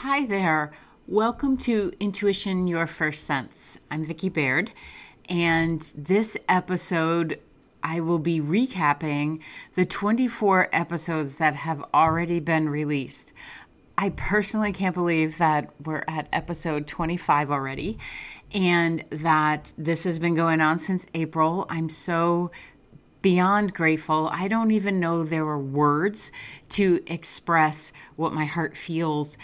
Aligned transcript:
Hi 0.00 0.26
there. 0.26 0.72
Welcome 1.06 1.56
to 1.56 1.90
Intuition 2.00 2.68
Your 2.68 2.86
First 2.86 3.24
Sense. 3.24 3.78
I'm 3.90 4.04
Vicki 4.04 4.28
Baird, 4.28 4.72
and 5.26 5.80
this 5.96 6.36
episode 6.50 7.40
I 7.82 8.00
will 8.00 8.18
be 8.18 8.38
recapping 8.38 9.40
the 9.74 9.86
24 9.86 10.68
episodes 10.70 11.36
that 11.36 11.54
have 11.54 11.82
already 11.94 12.40
been 12.40 12.68
released. 12.68 13.32
I 13.96 14.10
personally 14.10 14.70
can't 14.70 14.94
believe 14.94 15.38
that 15.38 15.70
we're 15.82 16.04
at 16.06 16.28
episode 16.30 16.86
25 16.86 17.50
already 17.50 17.96
and 18.52 19.02
that 19.08 19.72
this 19.78 20.04
has 20.04 20.18
been 20.18 20.34
going 20.34 20.60
on 20.60 20.78
since 20.78 21.06
April. 21.14 21.64
I'm 21.70 21.88
so 21.88 22.50
beyond 23.26 23.74
grateful. 23.74 24.30
I 24.32 24.46
don't 24.46 24.70
even 24.70 25.00
know 25.00 25.24
there 25.24 25.44
were 25.44 25.58
words 25.58 26.30
to 26.68 27.02
express 27.08 27.92
what 28.14 28.32
my 28.32 28.44
heart 28.44 28.76
feels 28.76 29.36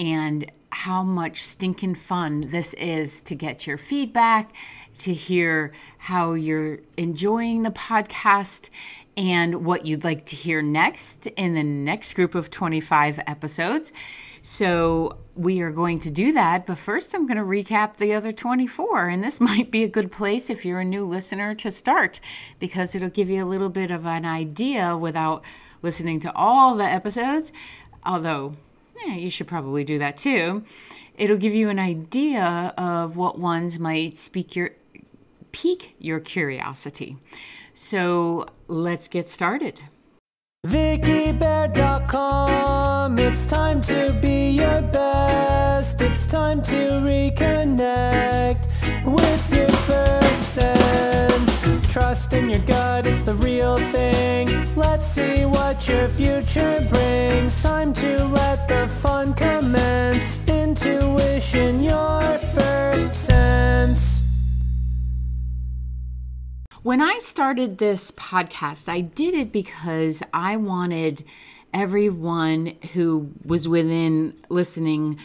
and 0.00 0.50
how 0.72 1.02
much 1.02 1.42
stinking 1.42 1.94
fun 1.94 2.40
this 2.48 2.72
is 2.74 3.20
to 3.20 3.34
get 3.34 3.66
your 3.66 3.76
feedback, 3.76 4.54
to 4.96 5.12
hear 5.12 5.72
how 5.98 6.32
you're 6.32 6.78
enjoying 6.96 7.62
the 7.62 7.70
podcast, 7.70 8.70
and 9.16 9.66
what 9.66 9.84
you'd 9.84 10.04
like 10.04 10.24
to 10.24 10.36
hear 10.36 10.62
next 10.62 11.26
in 11.26 11.52
the 11.52 11.62
next 11.62 12.14
group 12.14 12.34
of 12.34 12.50
25 12.50 13.20
episodes. 13.26 13.92
So, 14.40 15.18
we 15.36 15.60
are 15.60 15.70
going 15.70 15.98
to 16.00 16.10
do 16.10 16.32
that, 16.32 16.66
but 16.66 16.78
first 16.78 17.14
I'm 17.14 17.26
going 17.26 17.36
to 17.36 17.44
recap 17.44 17.98
the 17.98 18.14
other 18.14 18.32
24. 18.32 19.08
And 19.08 19.22
this 19.22 19.38
might 19.40 19.70
be 19.70 19.84
a 19.84 19.88
good 19.88 20.10
place 20.10 20.48
if 20.48 20.64
you're 20.64 20.80
a 20.80 20.84
new 20.84 21.06
listener 21.06 21.54
to 21.56 21.70
start 21.70 22.20
because 22.58 22.94
it'll 22.94 23.10
give 23.10 23.28
you 23.28 23.44
a 23.44 23.46
little 23.46 23.68
bit 23.68 23.90
of 23.90 24.06
an 24.06 24.24
idea 24.24 24.96
without 24.96 25.44
listening 25.82 26.20
to 26.20 26.32
all 26.34 26.74
the 26.74 26.84
episodes. 26.84 27.52
Although, 28.06 28.54
you 29.06 29.30
should 29.30 29.46
probably 29.46 29.84
do 29.84 29.98
that 29.98 30.18
too. 30.18 30.64
It'll 31.16 31.36
give 31.36 31.54
you 31.54 31.68
an 31.68 31.78
idea 31.78 32.72
of 32.78 33.16
what 33.16 33.38
ones 33.38 33.78
might 33.78 34.16
speak 34.16 34.56
your 34.56 34.70
pique 35.52 35.94
your 35.98 36.20
curiosity. 36.20 37.18
So 37.74 38.46
let's 38.68 39.08
get 39.08 39.28
started. 39.28 39.82
VickiBaird.com. 40.66 43.18
It's 43.18 43.44
time 43.46 43.80
to 43.82 44.12
be 44.20 44.50
your 44.50 44.82
best. 44.82 46.02
It's 46.02 46.26
time 46.26 46.60
to 46.62 47.00
reconnect 47.00 48.66
with 49.04 49.56
your 49.56 49.68
first 49.68 50.54
sense. 50.54 51.92
Trust 51.92 52.32
in 52.34 52.50
your 52.50 52.60
gut, 52.60 53.06
it's 53.06 53.22
the 53.22 53.34
real 53.34 53.78
thing. 53.78 54.48
Let's 54.76 54.99
see 55.10 55.44
what 55.44 55.88
your 55.88 56.08
future 56.08 56.86
brings. 56.88 57.60
Time 57.64 57.92
to 57.92 58.24
let 58.26 58.68
the 58.68 58.86
fun 58.86 59.34
commence. 59.34 60.38
Intuition, 60.48 61.82
your 61.82 62.22
first 62.54 63.16
sense. 63.16 64.22
When 66.82 67.02
I 67.02 67.18
started 67.18 67.78
this 67.78 68.12
podcast, 68.12 68.88
I 68.88 69.00
did 69.00 69.34
it 69.34 69.50
because 69.50 70.22
I 70.32 70.56
wanted 70.56 71.24
everyone 71.74 72.76
who 72.92 73.32
was 73.44 73.66
within 73.66 74.36
listening 74.48 75.18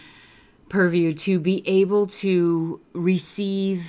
purview 0.67 1.13
to 1.13 1.39
be 1.39 1.61
able 1.67 2.07
to 2.07 2.81
receive 2.93 3.85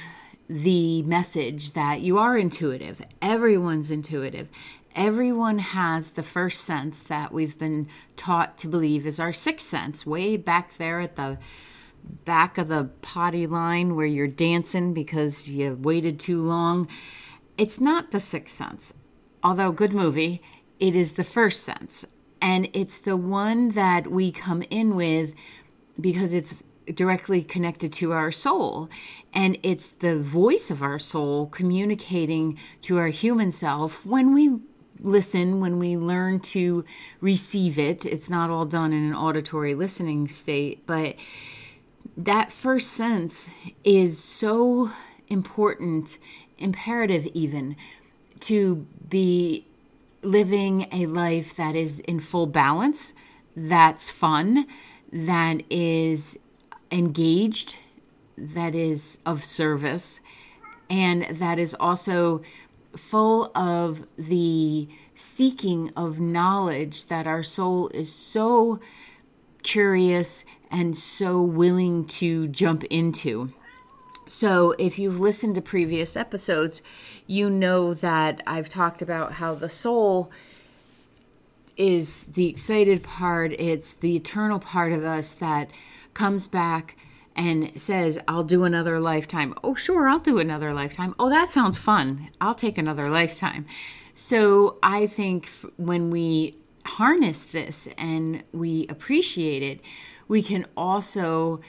the 0.49 1.03
message 1.03 1.73
that 1.73 2.03
you 2.03 2.19
are 2.19 2.37
intuitive. 2.37 3.01
Everyone's 3.23 3.91
intuitive. 3.91 4.49
Everyone 4.97 5.59
has 5.59 6.13
the 6.13 6.23
first 6.23 6.63
sense 6.63 7.03
that 7.03 7.31
we've 7.31 7.59
been 7.59 7.87
taught 8.17 8.57
to 8.59 8.67
believe 8.67 9.07
is 9.07 9.21
our 9.21 9.33
sixth 9.33 9.69
sense, 9.69 10.07
way 10.07 10.39
back 10.39 10.79
there 10.79 11.01
at 11.01 11.17
the 11.17 11.37
back 12.25 12.57
of 12.57 12.69
the 12.69 12.89
potty 13.03 13.47
line 13.47 13.95
where 13.95 14.07
you're 14.07 14.27
dancing 14.27 14.95
because 14.95 15.51
you 15.51 15.75
waited 15.83 16.19
too 16.19 16.41
long. 16.41 16.89
It's 17.59 17.79
not 17.79 18.11
the 18.11 18.21
sixth 18.21 18.57
sense, 18.57 18.95
although 19.43 19.71
good 19.71 19.93
movie. 19.93 20.41
It 20.81 20.97
is 20.97 21.13
the 21.13 21.25
first 21.25 21.65
sense, 21.65 22.07
and 22.41 22.71
it's 22.73 22.97
the 22.97 23.19
one 23.19 23.73
that 23.73 24.11
we 24.11 24.33
come 24.33 24.63
in 24.71 24.97
with 24.97 25.35
because 26.01 26.33
it's 26.33 26.65
directly 26.95 27.43
connected 27.43 27.93
to 27.93 28.13
our 28.13 28.33
soul. 28.33 28.89
And 29.35 29.59
it's 29.63 29.91
the 29.91 30.17
voice 30.19 30.71
of 30.71 30.83
our 30.83 30.99
soul 30.99 31.49
communicating 31.49 32.59
to 32.83 32.97
our 32.97 33.09
human 33.09 33.53
self 33.53 34.07
when 34.07 34.33
we 34.33 34.59
listen, 35.01 35.61
when 35.61 35.79
we 35.79 35.97
learn 35.97 36.41
to 36.41 36.85
receive 37.21 37.79
it. 37.79 38.07
It's 38.07 38.31
not 38.31 38.51
all 38.51 38.65
done 38.65 38.93
in 38.93 39.05
an 39.05 39.15
auditory 39.15 39.75
listening 39.75 40.29
state, 40.29 40.87
but 40.87 41.17
that 42.17 42.53
first 42.53 42.93
sense 42.93 43.51
is 43.85 44.19
so 44.19 44.91
important, 45.29 46.19
imperative 46.59 47.27
even, 47.35 47.77
to 48.41 48.87
be 49.09 49.67
living 50.23 50.89
a 50.93 51.07
life 51.07 51.57
that 51.57 51.77
is 51.77 52.01
in 52.01 52.21
full 52.21 52.47
balance, 52.47 53.15
that's 53.55 54.11
fun, 54.11 54.67
that 55.13 55.63
is 55.71 56.39
engaged, 56.91 57.79
that 58.37 58.75
is 58.75 59.19
of 59.25 59.45
service, 59.45 60.21
and 60.91 61.25
that 61.39 61.59
is 61.59 61.75
also 61.79 62.43
full 62.97 63.51
of 63.55 64.07
the 64.17 64.89
seeking 65.15 65.93
of 65.97 66.21
knowledge 66.21 67.07
that 67.07 67.27
our 67.27 67.43
soul 67.43 67.89
is 67.89 68.13
so 68.13 68.81
curious 69.63 70.45
and 70.71 70.97
so 70.97 71.41
willing 71.41 72.07
to 72.07 72.49
jump 72.49 72.85
into. 72.85 73.53
So, 74.29 74.75
if 74.79 74.99
you've 74.99 75.21
listened 75.21 75.55
to 75.55 75.63
previous 75.63 76.17
episodes, 76.17 76.83
you 77.27 77.49
know 77.49 77.95
that 77.95 78.43
I've 78.47 78.69
talked 78.69 79.01
about 79.01 79.33
how 79.33 79.55
the 79.55 79.69
soul 79.69 80.33
is 81.77 82.25
the 82.25 82.49
excited 82.49 83.03
part, 83.03 83.53
it's 83.53 83.93
the 83.93 84.17
eternal 84.17 84.59
part 84.59 84.93
of 84.93 85.05
us 85.05 85.35
that 85.35 85.71
comes 86.15 86.49
back 86.49 86.97
and 87.37 87.79
says, 87.81 88.19
I'll 88.27 88.45
do 88.45 88.65
another 88.65 88.99
lifetime. 88.99 89.55
Oh, 89.63 89.75
sure, 89.75 90.09
I'll 90.09 90.19
do 90.19 90.39
another 90.39 90.73
lifetime. 90.75 91.15
Oh, 91.19 91.31
that 91.31 91.49
sounds 91.51 91.79
fun. 91.79 92.31
I'll 92.41 92.55
take 92.55 92.79
another 92.79 93.11
lifetime. 93.11 93.67
So 94.15 94.79
I 94.83 95.07
think 95.07 95.51
when 95.77 96.11
we 96.11 96.57
harness 96.87 97.45
this 97.45 97.89
and 97.99 98.43
we 98.53 98.87
appreciate 98.89 99.63
it, 99.63 99.81
we 100.29 100.43
can 100.43 100.67
also 100.77 101.61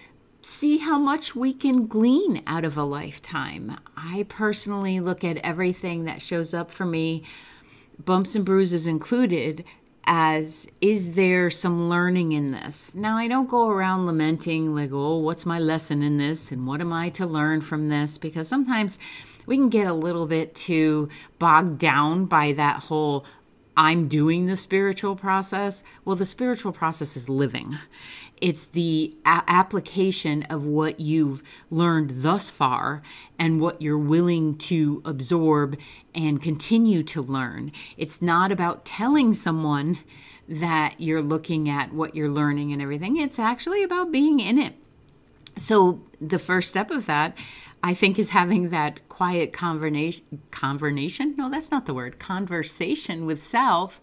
see 0.41 0.78
how 0.78 0.97
much 0.97 1.35
we 1.35 1.53
can 1.53 1.88
glean 1.88 2.41
out 2.47 2.63
of 2.63 2.78
a 2.78 2.84
lifetime. 2.84 3.78
I 3.97 4.25
personally 4.29 5.01
look 5.01 5.25
at 5.25 5.38
everything 5.38 6.05
that 6.05 6.22
shows 6.22 6.53
up 6.53 6.72
for 6.72 6.85
me, 6.85 7.23
bumps 8.05 8.35
and 8.35 8.45
bruises 8.45 8.88
included, 8.88 9.66
as 10.07 10.69
is 10.79 11.12
there 11.12 11.50
some 11.50 11.90
learning 11.90 12.31
in 12.31 12.51
this? 12.51 12.95
Now, 12.95 13.18
I 13.18 13.28
don't 13.28 13.50
go 13.50 13.69
around 13.69 14.06
lamenting, 14.06 14.73
like, 14.73 14.91
oh, 14.94 15.18
what's 15.18 15.45
my 15.45 15.59
lesson 15.59 16.01
in 16.01 16.18
this? 16.18 16.51
And 16.51 16.66
what 16.66 16.79
am 16.79 16.94
I 16.94 17.09
to 17.09 17.25
learn 17.25 17.59
from 17.59 17.90
this? 17.90 18.17
Because 18.17 18.47
sometimes 18.47 18.97
we 19.46 19.57
can 19.57 19.69
get 19.69 19.85
a 19.85 19.94
little 19.94 20.25
bit 20.25 20.56
too 20.56 21.09
bogged 21.40 21.78
down 21.78 22.25
by 22.25 22.53
that 22.53 22.84
whole 22.84 23.25
I'm 23.75 24.07
doing 24.07 24.47
the 24.47 24.56
spiritual 24.56 25.16
process. 25.16 25.84
Well, 26.03 26.16
the 26.16 26.25
spiritual 26.25 26.72
process 26.72 27.16
is 27.16 27.29
living. 27.29 27.78
It's 28.41 28.65
the 28.65 29.15
a- 29.25 29.43
application 29.47 30.43
of 30.43 30.65
what 30.65 30.99
you've 30.99 31.41
learned 31.69 32.21
thus 32.21 32.49
far 32.49 33.01
and 33.39 33.59
what 33.59 33.81
you're 33.81 33.97
willing 33.97 34.57
to 34.57 35.01
absorb 35.05 35.77
and 36.13 36.41
continue 36.41 37.03
to 37.03 37.21
learn. 37.21 37.71
It's 37.97 38.21
not 38.21 38.51
about 38.51 38.85
telling 38.85 39.33
someone 39.33 39.99
that 40.47 40.99
you're 40.99 41.21
looking 41.21 41.69
at 41.69 41.93
what 41.93 42.15
you're 42.15 42.29
learning 42.29 42.71
and 42.71 42.81
everything, 42.81 43.17
it's 43.17 43.39
actually 43.39 43.83
about 43.83 44.11
being 44.11 44.39
in 44.39 44.57
it. 44.57 44.75
So, 45.57 46.01
the 46.22 46.40
first 46.40 46.69
step 46.69 46.91
of 46.91 47.07
that, 47.07 47.37
I 47.83 47.93
think, 47.93 48.19
is 48.19 48.29
having 48.29 48.69
that 48.69 49.07
quiet 49.09 49.53
conversation. 49.53 50.41
Conversation? 50.51 51.35
No, 51.37 51.49
that's 51.49 51.72
not 51.72 51.85
the 51.85 51.93
word. 51.93 52.19
Conversation 52.19 53.25
with 53.25 53.43
self 53.43 53.99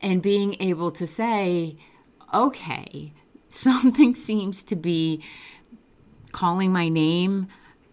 and 0.00 0.20
being 0.20 0.56
able 0.60 0.90
to 0.90 1.06
say, 1.06 1.76
okay, 2.34 3.12
something 3.56 4.14
seems 4.14 4.62
to 4.64 4.76
be 4.76 5.22
calling 6.32 6.72
my 6.72 6.88
name, 6.88 7.48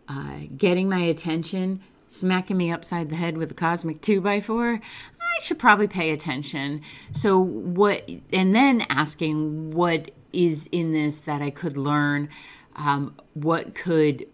uh, 0.07 0.39
getting 0.57 0.89
my 0.89 0.99
attention, 0.99 1.81
smacking 2.07 2.57
me 2.57 2.71
upside 2.71 3.09
the 3.09 3.15
head 3.15 3.37
with 3.37 3.51
a 3.51 3.55
cosmic 3.55 4.01
two 4.01 4.21
by 4.21 4.39
four. 4.39 4.79
I 5.19 5.41
should 5.41 5.59
probably 5.59 5.87
pay 5.87 6.11
attention. 6.11 6.81
So, 7.11 7.39
what, 7.39 8.09
and 8.33 8.55
then 8.55 8.85
asking 8.89 9.71
what 9.71 10.11
is 10.33 10.67
in 10.71 10.93
this 10.93 11.19
that 11.21 11.41
I 11.41 11.49
could 11.49 11.77
learn, 11.77 12.29
um, 12.75 13.15
what 13.33 13.75
could 13.75 14.25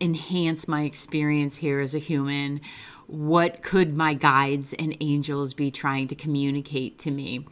enhance 0.00 0.68
my 0.68 0.82
experience 0.82 1.56
here 1.56 1.80
as 1.80 1.94
a 1.94 1.98
human, 1.98 2.60
what 3.06 3.62
could 3.62 3.96
my 3.96 4.14
guides 4.14 4.74
and 4.74 4.96
angels 5.00 5.54
be 5.54 5.70
trying 5.70 6.08
to 6.08 6.14
communicate 6.14 6.98
to 7.00 7.10
me. 7.10 7.46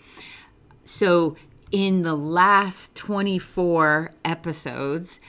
So, 0.85 1.37
in 1.77 2.01
the 2.01 2.15
last 2.15 2.97
24 2.97 4.11
episodes, 4.25 5.21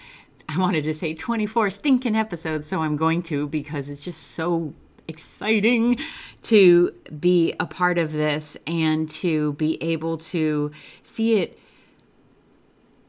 I 0.47 0.57
wanted 0.57 0.85
to 0.85 0.93
say 0.93 1.13
24 1.13 1.69
stinking 1.71 2.15
episodes, 2.15 2.69
so 2.69 2.81
I'm 2.81 2.95
going 2.95 3.21
to 3.23 3.49
because 3.49 3.89
it's 3.89 4.01
just 4.01 4.31
so 4.31 4.73
exciting 5.09 5.99
to 6.43 6.93
be 7.19 7.53
a 7.59 7.65
part 7.65 7.97
of 7.97 8.13
this 8.13 8.55
and 8.65 9.09
to 9.09 9.53
be 9.53 9.83
able 9.83 10.19
to 10.19 10.71
see 11.03 11.41
it 11.41 11.59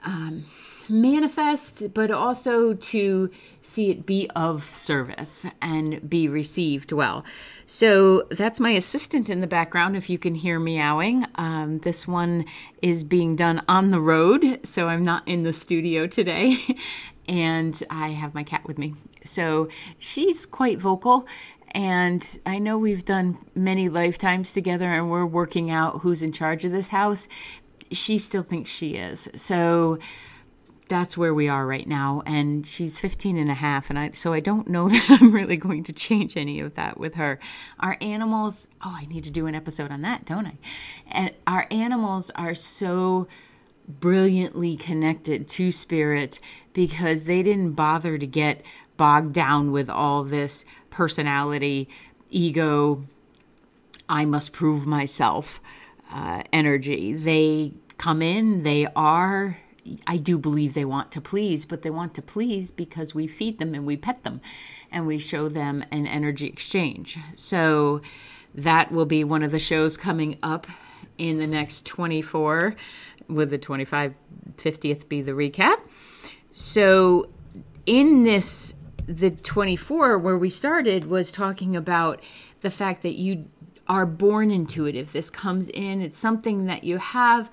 um, 0.03 0.45
manifest, 0.89 1.93
but 1.95 2.11
also 2.11 2.75
to 2.75 3.31
see 3.63 3.91
it 3.91 4.07
be 4.07 4.29
of 4.35 4.65
service 4.75 5.47
and 5.61 6.09
be 6.09 6.29
received 6.29 6.93
well. 6.93 7.25
So 7.67 8.23
that's 8.31 8.61
my 8.61 8.71
assistant 8.71 9.31
in 9.31 9.41
the 9.41 9.47
background, 9.47 9.97
if 9.97 10.09
you 10.09 10.19
can 10.19 10.35
hear 10.35 10.59
meowing. 10.59 11.27
Um, 11.35 11.79
this 11.81 12.09
one 12.09 12.45
is 12.83 13.05
being 13.05 13.37
done 13.37 13.63
on 13.69 13.91
the 13.91 14.01
road, 14.01 14.61
so 14.65 14.89
I'm 14.89 15.05
not 15.05 15.27
in 15.27 15.43
the 15.43 15.53
studio 15.53 16.07
today. 16.07 16.59
and 17.29 17.83
I 17.91 18.09
have 18.09 18.35
my 18.35 18.43
cat 18.43 18.67
with 18.67 18.79
me. 18.79 18.95
So 19.25 19.69
she's 19.99 20.47
quite 20.47 20.79
vocal. 20.79 21.27
And 21.73 22.39
I 22.47 22.59
know 22.59 22.79
we've 22.79 23.05
done 23.05 23.39
many 23.55 23.89
lifetimes 23.89 24.53
together 24.53 24.91
and 24.91 25.11
we're 25.11 25.27
working 25.27 25.71
out 25.71 26.01
who's 26.01 26.23
in 26.23 26.33
charge 26.33 26.65
of 26.65 26.73
this 26.73 26.89
house. 26.89 27.29
She 27.93 28.19
still 28.19 28.43
thinks 28.43 28.71
she 28.71 28.95
is. 28.95 29.29
So 29.37 29.99
that's 30.89 31.17
where 31.17 31.35
we 31.35 31.49
are 31.49 31.67
right 31.67 31.87
now 31.87 32.23
and 32.27 32.67
she's 32.67 32.99
15 32.99 33.37
and 33.37 33.51
a 33.51 33.55
half 33.55 33.91
and 33.91 33.99
I 33.99 34.11
so 34.13 34.33
I 34.33 34.41
don't 34.41 34.69
know 34.69 34.89
that 34.89 35.19
I'm 35.21 35.33
really 35.33 35.57
going 35.57 35.85
to 35.85 35.93
change 35.93 36.37
any 36.37 36.61
of 36.61 36.75
that 36.75 36.99
with 36.99 37.15
her. 37.15 37.39
Our 37.81 37.97
animals, 38.01 38.69
oh, 38.85 38.97
I 38.99 39.07
need 39.07 39.25
to 39.25 39.31
do 39.31 39.47
an 39.47 39.55
episode 39.55 39.91
on 39.91 40.03
that, 40.03 40.25
don't 40.25 40.47
I? 40.47 40.59
And 41.07 41.33
our 41.47 41.67
animals 41.71 42.31
are 42.35 42.55
so 42.55 43.29
brilliantly 43.89 44.77
connected 44.77 45.49
to 45.49 45.73
spirit 45.73 46.41
because 46.73 47.25
they 47.25 47.43
didn't 47.43 47.73
bother 47.73 48.19
to 48.19 48.27
get 48.27 48.63
bogged 48.97 49.33
down 49.33 49.73
with 49.73 49.89
all 49.89 50.25
this 50.25 50.65
personality, 50.91 51.89
ego, 52.31 53.05
I 54.09 54.25
must 54.25 54.53
prove 54.53 54.87
myself 54.87 55.61
uh, 56.11 56.43
energy. 56.53 57.13
They 57.13 57.73
come 57.99 58.23
in, 58.23 58.63
they 58.63 58.87
are 58.97 59.59
I 60.07 60.17
do 60.17 60.39
believe 60.39 60.75
they 60.75 60.85
want 60.85 61.13
to 61.13 61.21
please, 61.21 61.65
but 61.65 61.83
they 61.83 61.91
want 61.91 62.15
to 62.15 62.23
please 62.23 62.71
because 62.71 63.15
we 63.15 63.27
feed 63.27 63.59
them 63.59 63.75
and 63.75 63.87
we 63.87 63.97
pet 63.97 64.25
them 64.25 64.41
and 64.91 65.07
we 65.07 65.19
show 65.19 65.49
them 65.49 65.85
an 65.91 66.07
energy 66.07 66.47
exchange. 66.47 67.19
So 67.37 68.03
that 68.55 68.91
will 68.91 69.07
be 69.07 69.25
one 69.25 69.43
of 69.43 69.53
the 69.53 69.59
shows 69.59 69.97
coming 69.97 70.39
up 70.43 70.67
in 71.17 71.39
the 71.39 71.47
next 71.47 71.87
24 71.87 72.75
with 73.29 73.51
the 73.51 73.59
25 73.59 74.15
50th 74.57 75.09
be 75.09 75.23
the 75.23 75.33
recap. 75.33 75.81
So 76.53 77.29
in 77.87 78.25
this 78.25 78.75
the 79.07 79.31
24 79.31 80.19
where 80.19 80.37
we 80.37 80.51
started 80.51 81.07
was 81.07 81.33
talking 81.33 81.75
about 81.75 82.23
the 82.61 82.71
fact 82.71 83.03
that 83.03 83.15
you 83.15 83.49
are 83.89 84.05
born 84.05 84.51
intuitive. 84.51 85.13
This 85.13 85.31
comes 85.31 85.71
in, 85.71 86.03
it's 86.03 86.19
something 86.19 86.67
that 86.67 86.85
you 86.85 86.99
have 86.99 87.51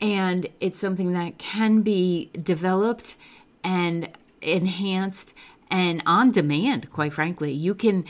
and 0.00 0.48
it's 0.60 0.78
something 0.78 1.12
that 1.12 1.38
can 1.38 1.82
be 1.82 2.30
developed 2.42 3.16
and 3.64 4.08
enhanced 4.40 5.34
and 5.70 6.02
on 6.06 6.30
demand 6.30 6.90
quite 6.90 7.12
frankly 7.12 7.52
you 7.52 7.74
can 7.74 8.04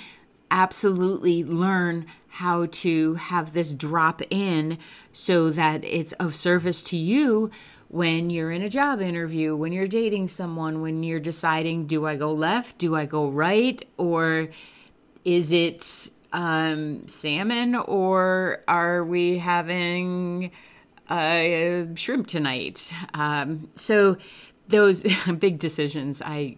absolutely 0.50 1.44
learn 1.44 2.06
how 2.29 2.67
to 2.67 3.14
have 3.14 3.52
this 3.52 3.73
drop 3.73 4.23
in 4.31 4.79
so 5.12 5.50
that 5.50 5.82
it's 5.85 6.12
of 6.14 6.35
service 6.35 6.82
to 6.82 6.96
you 6.96 7.50
when 7.88 8.29
you're 8.31 8.52
in 8.52 8.62
a 8.62 8.69
job 8.69 9.00
interview, 9.00 9.56
when 9.56 9.73
you're 9.73 9.87
dating 9.87 10.29
someone, 10.29 10.82
when 10.82 11.02
you're 11.02 11.19
deciding, 11.19 11.87
do 11.87 12.06
I 12.06 12.17
go 12.17 12.32
left? 12.32 12.79
Do 12.79 12.94
I 12.94 13.06
go 13.06 13.29
right? 13.29 13.82
Or 13.96 14.49
is 15.25 15.52
it 15.52 16.11
um, 16.32 17.08
salmon? 17.08 17.75
Or 17.75 18.62
are 18.69 19.02
we 19.02 19.38
having 19.38 20.50
uh, 21.09 21.95
shrimp 21.95 22.27
tonight. 22.27 22.93
Um, 23.15 23.71
so 23.75 24.17
those 24.69 25.03
big 25.39 25.59
decisions, 25.59 26.23
I 26.23 26.57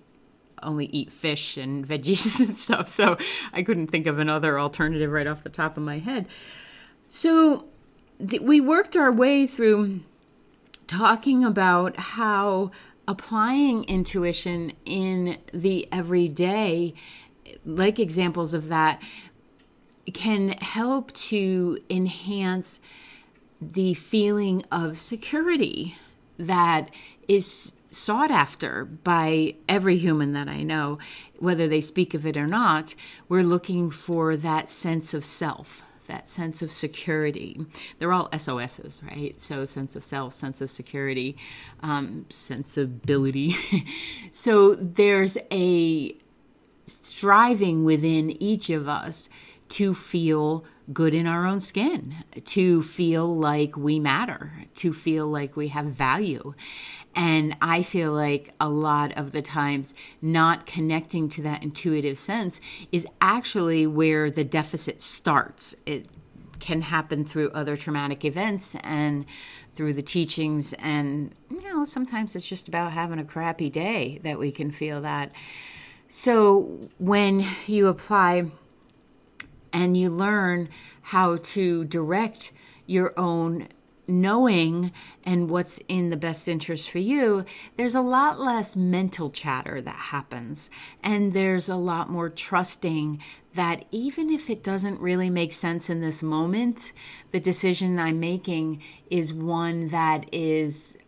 only 0.62 0.86
eat 0.86 1.12
fish 1.12 1.56
and 1.56 1.86
veggies 1.88 2.40
and 2.40 2.56
stuff, 2.56 2.88
so 2.88 3.16
I 3.52 3.62
couldn't 3.62 3.88
think 3.88 4.06
of 4.06 4.18
another 4.18 4.58
alternative 4.58 5.10
right 5.10 5.26
off 5.26 5.42
the 5.42 5.50
top 5.50 5.76
of 5.76 5.82
my 5.82 5.98
head. 5.98 6.26
So 7.08 7.66
th- 8.26 8.42
we 8.42 8.60
worked 8.60 8.96
our 8.96 9.12
way 9.12 9.46
through 9.46 10.00
talking 10.86 11.44
about 11.44 11.96
how 11.96 12.70
applying 13.06 13.84
intuition 13.84 14.72
in 14.84 15.38
the 15.52 15.88
everyday, 15.92 16.94
like 17.64 17.98
examples 17.98 18.54
of 18.54 18.68
that, 18.68 19.02
can 20.12 20.50
help 20.60 21.12
to 21.12 21.78
enhance 21.88 22.80
the 23.60 23.94
feeling 23.94 24.64
of 24.70 24.98
security 24.98 25.96
that 26.38 26.90
is 27.28 27.72
sought 27.90 28.30
after 28.30 28.84
by 28.84 29.54
every 29.68 29.98
human 29.98 30.32
that 30.32 30.48
I 30.48 30.62
know, 30.62 30.98
whether 31.38 31.68
they 31.68 31.80
speak 31.80 32.14
of 32.14 32.24
it 32.24 32.36
or 32.36 32.46
not. 32.46 32.94
We're 33.28 33.42
looking 33.42 33.90
for 33.90 34.36
that 34.36 34.70
sense 34.70 35.12
of 35.12 35.24
self, 35.24 35.82
that 36.06 36.28
sense 36.28 36.62
of 36.62 36.70
security. 36.70 37.60
They're 37.98 38.12
all 38.12 38.28
SOSs, 38.36 39.02
right? 39.04 39.38
So, 39.40 39.64
sense 39.64 39.96
of 39.96 40.04
self, 40.04 40.32
sense 40.32 40.60
of 40.60 40.70
security, 40.70 41.36
um, 41.82 42.26
sensibility. 42.30 43.56
so, 44.32 44.76
there's 44.76 45.36
a 45.50 46.14
striving 46.86 47.84
within 47.84 48.30
each 48.42 48.70
of 48.70 48.88
us 48.88 49.28
to 49.70 49.94
feel 49.94 50.64
good 50.92 51.14
in 51.14 51.26
our 51.26 51.46
own 51.46 51.60
skin, 51.60 52.14
to 52.44 52.82
feel 52.82 53.36
like 53.36 53.76
we 53.76 54.00
matter, 54.00 54.52
to 54.74 54.92
feel 54.92 55.28
like 55.28 55.56
we 55.56 55.68
have 55.68 55.86
value. 55.86 56.52
And 57.14 57.56
I 57.62 57.82
feel 57.82 58.12
like 58.12 58.52
a 58.60 58.68
lot 58.68 59.16
of 59.16 59.32
the 59.32 59.42
times 59.42 59.94
not 60.22 60.66
connecting 60.66 61.28
to 61.30 61.42
that 61.42 61.62
intuitive 61.62 62.18
sense 62.18 62.60
is 62.92 63.06
actually 63.20 63.86
where 63.86 64.30
the 64.30 64.44
deficit 64.44 65.00
starts. 65.00 65.74
It 65.86 66.06
can 66.58 66.82
happen 66.82 67.24
through 67.24 67.50
other 67.50 67.76
traumatic 67.76 68.24
events 68.24 68.76
and 68.82 69.24
through 69.76 69.94
the 69.94 70.02
teachings. 70.02 70.72
And, 70.74 71.34
you 71.48 71.62
know, 71.62 71.84
sometimes 71.84 72.36
it's 72.36 72.48
just 72.48 72.68
about 72.68 72.92
having 72.92 73.18
a 73.18 73.24
crappy 73.24 73.70
day 73.70 74.20
that 74.24 74.38
we 74.38 74.50
can 74.50 74.70
feel 74.70 75.00
that. 75.00 75.32
So 76.08 76.88
when 76.98 77.46
you 77.66 77.86
apply 77.86 78.50
and 79.72 79.96
you 79.96 80.10
learn 80.10 80.68
how 81.04 81.38
to 81.38 81.84
direct 81.84 82.52
your 82.86 83.12
own 83.18 83.68
knowing 84.10 84.92
and 85.24 85.48
what's 85.48 85.78
in 85.88 86.10
the 86.10 86.16
best 86.16 86.48
interest 86.48 86.90
for 86.90 86.98
you, 86.98 87.44
there's 87.76 87.94
a 87.94 88.00
lot 88.00 88.40
less 88.40 88.76
mental 88.76 89.30
chatter 89.30 89.80
that 89.80 89.94
happens. 89.94 90.70
And 91.02 91.32
there's 91.32 91.68
a 91.68 91.76
lot 91.76 92.10
more 92.10 92.28
trusting 92.28 93.22
that 93.54 93.84
even 93.90 94.30
if 94.30 94.50
it 94.50 94.62
doesn't 94.62 95.00
really 95.00 95.30
make 95.30 95.52
sense 95.52 95.90
in 95.90 96.00
this 96.00 96.22
moment, 96.22 96.92
the 97.32 97.40
decision 97.40 97.98
I'm 97.98 98.20
making 98.20 98.82
is 99.10 99.32
one 99.32 99.88
that 99.88 100.26
is 100.32 100.98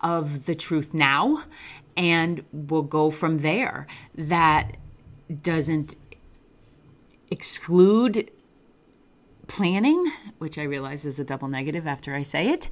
of 0.00 0.46
the 0.46 0.54
truth 0.54 0.92
now 0.92 1.44
and 1.96 2.44
will 2.52 2.82
go 2.82 3.10
from 3.10 3.38
there. 3.38 3.86
That 4.14 4.76
doesn't 5.42 5.96
exclude 7.30 8.30
planning, 9.46 10.10
which 10.38 10.58
I 10.58 10.62
realize 10.62 11.04
is 11.04 11.18
a 11.18 11.24
double 11.24 11.48
negative 11.48 11.86
after 11.86 12.14
I 12.14 12.22
say 12.22 12.48
it. 12.48 12.68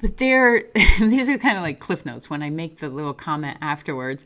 But 0.00 0.16
there, 0.16 0.64
these 0.98 1.28
are 1.28 1.38
kind 1.38 1.56
of 1.56 1.62
like 1.62 1.78
cliff 1.78 2.04
notes 2.04 2.28
when 2.28 2.42
I 2.42 2.50
make 2.50 2.78
the 2.78 2.88
little 2.88 3.14
comment 3.14 3.56
afterwards. 3.60 4.24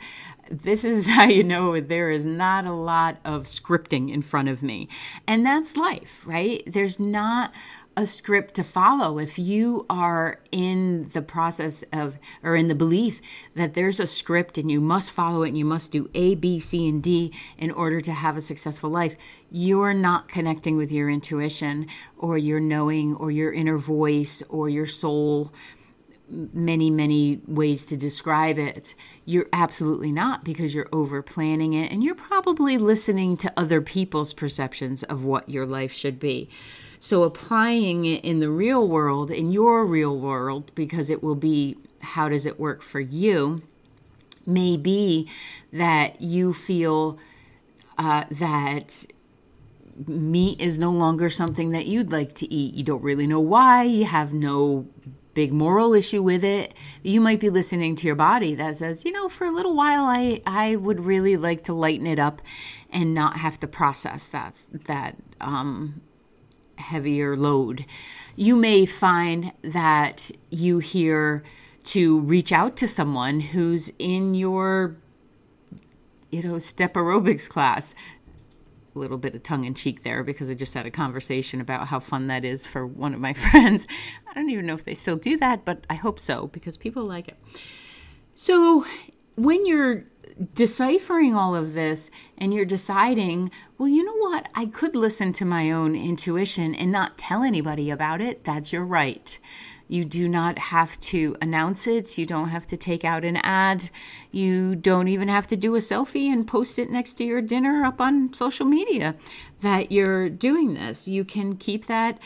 This 0.51 0.85
is 0.85 1.07
how 1.11 1.25
you 1.25 1.45
know 1.45 1.79
there 1.81 2.11
is 2.11 2.25
not 2.25 2.67
a 2.67 2.73
lot 2.73 3.19
of 3.25 3.45
scripting 3.45 4.13
in 4.13 4.23
front 4.23 4.49
of 4.49 4.63
me. 4.63 4.89
And 5.27 5.45
that's 5.45 5.77
life, 5.77 6.27
right? 6.27 6.63
There's 6.67 6.99
not 6.99 7.53
a 7.97 8.05
script 8.05 8.55
to 8.55 8.63
follow. 8.63 9.19
If 9.19 9.39
you 9.39 9.87
are 9.89 10.41
in 10.53 11.09
the 11.15 11.23
process 11.23 11.83
of 11.93 12.19
or 12.43 12.55
in 12.55 12.69
the 12.69 12.75
belief 12.75 13.23
that 13.55 13.73
there's 13.73 14.01
a 14.01 14.07
script 14.07 14.59
and 14.59 14.71
you 14.71 14.81
must 14.81 15.11
follow 15.11 15.43
it 15.43 15.49
and 15.49 15.59
you 15.59 15.65
must 15.65 15.93
do 15.93 16.11
a 16.15 16.35
b 16.35 16.59
c 16.59 16.87
and 16.89 17.03
d 17.03 17.33
in 17.57 17.71
order 17.71 18.01
to 18.03 18.13
have 18.13 18.37
a 18.37 18.41
successful 18.41 18.91
life 18.91 19.17
you're 19.51 19.95
not 19.95 20.29
connecting 20.29 20.77
with 20.77 20.93
your 20.93 21.09
intuition 21.09 21.87
or 22.19 22.37
your 22.37 22.61
knowing 22.61 23.15
or 23.17 23.31
your 23.31 23.53
inner 23.53 23.79
voice 23.79 24.43
or 24.51 24.69
your 24.69 24.87
soul 24.87 25.53
many 26.29 26.91
many 26.91 27.41
ways 27.47 27.85
to 27.85 27.97
describe 27.97 28.59
it. 28.59 28.95
You're 29.25 29.49
absolutely 29.53 30.11
not 30.11 30.45
because 30.45 30.75
you're 30.75 30.89
over 30.93 31.23
planning 31.23 31.73
it 31.73 31.93
and 31.93 32.03
you're 32.03 32.17
probably 32.17 32.79
listening 32.79 33.37
to 33.39 33.53
other 33.57 33.81
people's 33.81 34.33
perceptions 34.33 35.05
of 35.05 35.25
what 35.25 35.49
your 35.49 35.65
life 35.65 35.93
should 35.93 36.19
be 36.19 36.51
So 37.07 37.23
applying 37.23 38.05
it 38.05 38.25
in 38.25 38.41
the 38.41 38.51
real 38.51 38.89
world, 38.89 39.31
in 39.31 39.53
your 39.53 39.87
real 39.87 40.19
world, 40.19 40.73
because 40.75 41.09
it 41.09 41.23
will 41.23 41.37
be 41.37 41.77
how 42.01 42.29
does 42.29 42.47
it 42.47 42.59
work 42.59 42.83
for 42.83 42.99
you, 42.99 43.63
may 44.45 44.77
be 44.77 45.31
that 45.73 46.21
you 46.21 46.53
feel 46.53 47.17
uh, 47.97 48.25
that 48.33 49.07
meat 50.09 50.61
is 50.61 50.79
no 50.79 50.91
longer 50.91 51.31
something 51.31 51.71
that 51.71 51.87
you'd 51.87 52.11
like 52.11 52.33
to 52.35 52.53
eat. 52.53 52.75
You 52.75 52.83
don't 52.83 53.05
really 53.05 53.29
know 53.29 53.39
why, 53.39 53.85
you 53.85 54.05
have 54.05 54.35
no 54.35 54.89
big 55.33 55.53
moral 55.53 55.95
issue 55.95 56.25
with 56.25 56.43
it. 56.43 56.75
You 57.05 57.21
might 57.21 57.39
be 57.39 57.51
listening 57.51 57.95
to 57.97 58.07
your 58.09 58.17
body 58.17 58.57
that 58.57 58.79
says, 58.79 59.05
you 59.05 59.13
know, 59.13 59.29
for 59.29 59.47
a 59.47 59.53
little 59.53 59.77
while 59.77 60.07
I 60.07 60.43
I 60.45 60.75
would 60.75 61.05
really 61.05 61.37
like 61.37 61.63
to 61.65 61.73
lighten 61.73 62.09
it 62.09 62.19
up 62.19 62.43
and 62.91 63.15
not 63.15 63.37
have 63.37 63.61
to 63.61 63.69
process 63.69 64.27
that 64.31 64.65
that 64.87 65.15
um 65.41 66.01
heavier 66.79 67.37
load. 67.37 67.85
You 68.37 68.57
may 68.57 68.87
find 68.87 69.53
that 69.63 70.31
you 70.51 70.79
hear 70.79 71.43
to 71.85 72.21
reach 72.21 72.53
out 72.53 72.77
to 72.77 72.89
someone 72.89 73.41
who's 73.41 73.93
in 73.99 74.35
your 74.35 74.97
you 76.31 76.43
know 76.43 76.59
step 76.59 76.95
aerobics 76.95 77.49
class 77.49 77.95
a 78.97 78.99
little 78.99 79.19
bit 79.19 79.35
of 79.35 79.43
tongue 79.43 79.65
in 79.65 79.75
cheek 79.75 80.03
there 80.03 80.25
because 80.25 80.51
I 80.51 80.55
just 80.55 80.75
had 80.75 80.87
a 80.87 80.91
conversation 80.91 81.61
about 81.61 81.87
how 81.87 82.01
fun 82.01 82.27
that 82.29 82.45
is 82.45 82.67
for 82.67 82.87
one 82.87 83.15
of 83.15 83.21
my 83.21 83.33
friends. 83.51 83.87
I 84.29 84.35
don't 84.35 84.51
even 84.51 84.67
know 84.67 84.75
if 84.75 84.85
they 84.85 84.95
still 84.95 85.17
do 85.17 85.37
that, 85.37 85.65
but 85.65 85.85
I 85.91 85.95
hope 85.95 86.19
so 86.19 86.49
because 86.49 86.77
people 86.77 87.05
like 87.05 87.29
it. 87.29 87.37
So, 88.35 88.85
when 89.37 89.67
you're 89.67 90.05
deciphering 90.55 91.35
all 91.35 91.55
of 91.55 91.75
this 91.75 92.11
and 92.37 92.53
you're 92.53 92.65
deciding, 92.65 93.51
well, 93.79 93.89
you 93.89 94.05
know 94.05 94.17
what? 94.17 94.49
I 94.55 94.67
could 94.67 94.95
listen 94.95 95.33
to 95.35 95.45
my 95.45 95.71
own 95.71 95.95
intuition 95.95 96.75
and 96.75 96.93
not 96.93 97.19
tell 97.19 97.43
anybody 97.43 97.91
about 97.91 98.21
it. 98.21 98.45
That's 98.45 98.73
your 98.73 98.85
right. 98.85 99.39
You 99.89 100.05
do 100.05 100.29
not 100.29 100.59
have 100.59 100.99
to 101.01 101.37
announce 101.41 101.87
it. 101.87 102.19
You 102.19 102.27
don't 102.27 102.49
have 102.49 102.67
to 102.69 102.77
take 102.77 103.05
out 103.05 103.25
an 103.25 103.37
ad. 103.37 103.91
You 104.33 104.75
don't 104.75 105.09
even 105.09 105.29
have 105.29 105.47
to 105.49 105.57
do 105.57 105.77
a 105.77 105.79
selfie 105.79 106.27
and 106.27 106.47
post 106.47 106.79
it 106.79 106.91
next 106.91 107.15
to 107.15 107.25
your 107.25 107.41
dinner 107.41 107.85
up 107.85 108.01
on 108.01 108.35
social 108.35 108.67
media 108.67 109.15
that 109.61 109.93
you're 109.93 110.29
doing 110.29 110.75
this. 110.75 111.07
You 111.07 111.25
can 111.25 111.57
keep 111.57 111.87
that 111.87 112.19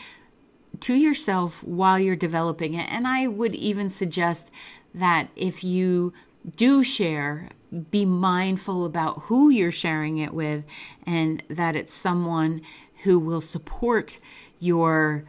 to 0.81 0.95
yourself 0.95 1.63
while 1.63 1.99
you're 1.99 2.15
developing 2.15 2.73
it. 2.73 2.91
And 2.91 3.07
I 3.07 3.27
would 3.27 3.53
even 3.53 3.89
suggest 3.89 4.51
that 4.95 5.29
if 5.35 5.63
you 5.63 6.13
do 6.55 6.83
share, 6.83 7.49
be 7.89 8.05
mindful 8.05 8.85
about 8.85 9.19
who 9.23 9.49
you're 9.49 9.71
sharing 9.71 10.17
it 10.17 10.33
with 10.33 10.65
and 11.05 11.43
that 11.49 11.75
it's 11.75 11.93
someone 11.93 12.61
who 13.03 13.17
will 13.17 13.41
support 13.41 14.19
your 14.59 15.23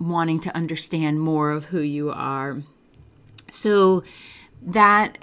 wanting 0.00 0.40
to 0.40 0.54
understand 0.56 1.20
more 1.20 1.50
of 1.50 1.66
who 1.66 1.80
you 1.80 2.10
are. 2.10 2.60
So 3.50 4.02
that 4.62 5.18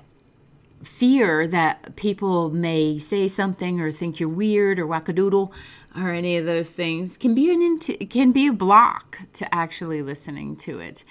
fear 0.83 1.47
that 1.47 1.95
people 1.95 2.49
may 2.49 2.97
say 2.97 3.27
something 3.27 3.79
or 3.79 3.91
think 3.91 4.19
you're 4.19 4.29
weird 4.29 4.79
or 4.79 4.87
wackadoodle 4.87 5.51
or 5.95 6.11
any 6.11 6.37
of 6.37 6.45
those 6.45 6.71
things 6.71 7.17
can 7.17 7.35
be 7.35 7.51
an 7.51 7.77
can 8.07 8.31
be 8.31 8.47
a 8.47 8.53
block 8.53 9.19
to 9.33 9.53
actually 9.53 10.01
listening 10.01 10.55
to 10.55 10.79
it. 10.79 11.03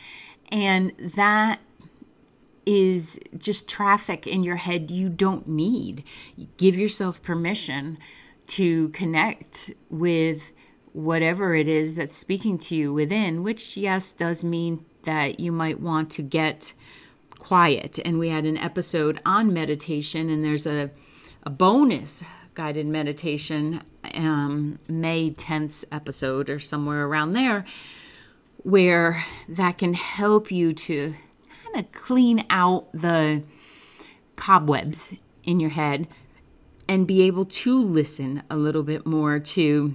And 0.50 0.92
that 1.14 1.60
is 2.70 3.18
just 3.36 3.68
traffic 3.68 4.28
in 4.28 4.44
your 4.44 4.54
head 4.54 4.92
you 4.92 5.08
don't 5.08 5.48
need. 5.48 6.04
Give 6.56 6.78
yourself 6.78 7.20
permission 7.20 7.98
to 8.46 8.90
connect 8.90 9.72
with 9.88 10.52
whatever 10.92 11.52
it 11.56 11.66
is 11.66 11.96
that's 11.96 12.16
speaking 12.16 12.58
to 12.58 12.76
you 12.76 12.92
within, 12.92 13.42
which, 13.42 13.76
yes, 13.76 14.12
does 14.12 14.44
mean 14.44 14.84
that 15.02 15.40
you 15.40 15.50
might 15.50 15.80
want 15.80 16.10
to 16.10 16.22
get 16.22 16.72
quiet. 17.40 17.98
And 18.04 18.20
we 18.20 18.28
had 18.28 18.46
an 18.46 18.56
episode 18.56 19.20
on 19.26 19.52
meditation, 19.52 20.30
and 20.30 20.44
there's 20.44 20.66
a, 20.66 20.90
a 21.42 21.50
bonus 21.50 22.22
guided 22.54 22.86
meditation, 22.86 23.82
um, 24.14 24.78
May 24.86 25.30
10th 25.30 25.84
episode 25.90 26.48
or 26.48 26.60
somewhere 26.60 27.04
around 27.04 27.32
there, 27.32 27.64
where 28.58 29.24
that 29.48 29.78
can 29.78 29.94
help 29.94 30.52
you 30.52 30.72
to 30.72 31.14
kind 31.72 31.84
of 31.84 31.92
clean 31.92 32.44
out 32.50 32.88
the 32.92 33.42
cobwebs 34.36 35.14
in 35.44 35.60
your 35.60 35.70
head 35.70 36.08
and 36.88 37.06
be 37.06 37.22
able 37.22 37.44
to 37.44 37.82
listen 37.82 38.42
a 38.50 38.56
little 38.56 38.82
bit 38.82 39.06
more 39.06 39.38
to 39.38 39.94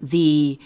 the 0.00 0.58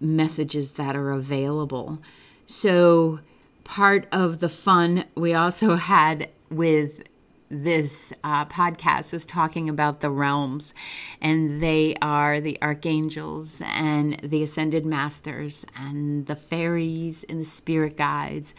messages 0.00 0.72
that 0.72 0.96
are 0.96 1.12
available. 1.12 1.98
So, 2.46 3.20
part 3.64 4.08
of 4.10 4.40
the 4.40 4.48
fun 4.48 5.04
we 5.14 5.34
also 5.34 5.74
had 5.76 6.28
with 6.50 7.04
this 7.52 8.14
uh, 8.24 8.46
podcast 8.46 9.12
was 9.12 9.26
talking 9.26 9.68
about 9.68 10.00
the 10.00 10.10
realms, 10.10 10.72
and 11.20 11.62
they 11.62 11.94
are 12.00 12.40
the 12.40 12.58
archangels 12.62 13.60
and 13.64 14.18
the 14.22 14.42
ascended 14.42 14.86
masters 14.86 15.66
and 15.76 16.26
the 16.26 16.34
fairies 16.34 17.24
and 17.28 17.40
the 17.40 17.44
spirit 17.44 17.96
guides. 17.98 18.54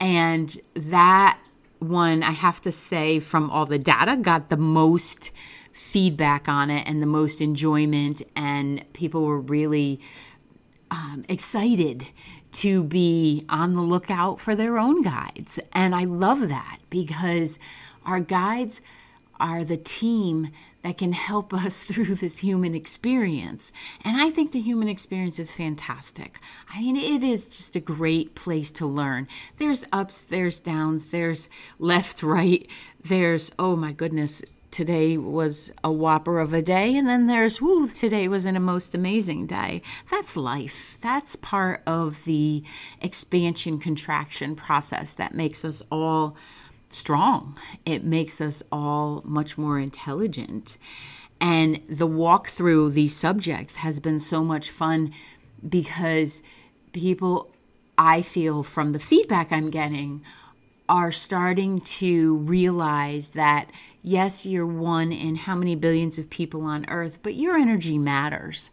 And 0.00 0.56
that 0.74 1.38
one, 1.78 2.22
I 2.22 2.32
have 2.32 2.60
to 2.62 2.72
say, 2.72 3.20
from 3.20 3.50
all 3.50 3.66
the 3.66 3.78
data, 3.78 4.16
got 4.16 4.48
the 4.48 4.56
most 4.56 5.30
feedback 5.72 6.48
on 6.48 6.70
it 6.70 6.86
and 6.86 7.02
the 7.02 7.06
most 7.06 7.40
enjoyment, 7.40 8.22
and 8.36 8.84
people 8.92 9.24
were 9.24 9.40
really 9.40 10.00
um, 10.90 11.24
excited 11.28 12.06
to 12.52 12.84
be 12.84 13.44
on 13.48 13.72
the 13.72 13.80
lookout 13.80 14.40
for 14.40 14.54
their 14.54 14.78
own 14.78 15.02
guides. 15.02 15.58
And 15.72 15.94
I 15.94 16.04
love 16.04 16.48
that 16.48 16.78
because 16.88 17.58
our 18.06 18.20
guides 18.20 18.80
are 19.40 19.64
the 19.64 19.76
team 19.76 20.50
that 20.84 20.98
can 20.98 21.12
help 21.12 21.52
us 21.64 21.82
through 21.82 22.14
this 22.14 22.38
human 22.38 22.76
experience. 22.76 23.72
And 24.04 24.16
I 24.22 24.30
think 24.30 24.52
the 24.52 24.60
human 24.60 24.86
experience 24.86 25.40
is 25.40 25.50
fantastic. 25.50 26.38
I 26.72 26.80
mean, 26.80 26.96
it 26.96 27.24
is 27.24 27.46
just 27.46 27.74
a 27.74 27.80
great 27.80 28.36
place 28.36 28.70
to 28.72 28.86
learn. 28.86 29.26
There's 29.56 29.84
ups, 29.92 30.20
there's 30.20 30.60
downs, 30.60 31.08
there's 31.08 31.48
left, 31.80 32.22
right, 32.34 32.68
there's, 33.02 33.50
oh 33.58 33.74
my 33.74 33.92
goodness, 33.92 34.42
today 34.70 35.16
was 35.16 35.72
a 35.84 35.92
whopper 35.92 36.40
of 36.40 36.52
a 36.52 36.60
day, 36.60 36.96
and 36.96 37.08
then 37.08 37.28
there's, 37.28 37.60
woo, 37.60 37.88
today 37.88 38.26
was 38.26 38.44
an 38.44 38.56
a 38.56 38.60
most 38.60 38.94
amazing 38.94 39.46
day. 39.46 39.80
That's 40.10 40.36
life. 40.36 40.98
That's 41.00 41.36
part 41.36 41.80
of 41.86 42.24
the 42.24 42.64
expansion 43.00 43.78
contraction 43.78 44.56
process 44.56 45.14
that 45.14 45.32
makes 45.32 45.64
us 45.64 45.80
all 45.92 46.36
strong. 46.94 47.56
It 47.84 48.04
makes 48.04 48.40
us 48.40 48.62
all 48.72 49.22
much 49.24 49.58
more 49.58 49.78
intelligent. 49.78 50.78
And 51.40 51.80
the 51.88 52.06
walk 52.06 52.48
through 52.48 52.90
these 52.90 53.16
subjects 53.16 53.76
has 53.76 54.00
been 54.00 54.20
so 54.20 54.44
much 54.44 54.70
fun 54.70 55.12
because 55.68 56.42
people, 56.92 57.52
I 57.98 58.22
feel 58.22 58.62
from 58.62 58.92
the 58.92 59.00
feedback 59.00 59.52
I'm 59.52 59.70
getting, 59.70 60.22
are 60.88 61.12
starting 61.12 61.80
to 61.80 62.36
realize 62.36 63.30
that 63.30 63.70
yes, 64.02 64.44
you're 64.44 64.66
one 64.66 65.12
in 65.12 65.34
how 65.34 65.54
many 65.54 65.74
billions 65.74 66.18
of 66.18 66.28
people 66.28 66.62
on 66.62 66.84
earth, 66.88 67.18
but 67.22 67.34
your 67.34 67.56
energy 67.56 67.98
matters. 67.98 68.70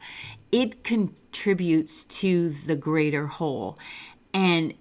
It 0.51 0.84
contributes 0.84 2.04
to 2.06 2.50
the 2.50 2.75
greater 2.75 3.28
whole. 3.28 3.80
And 4.34 4.74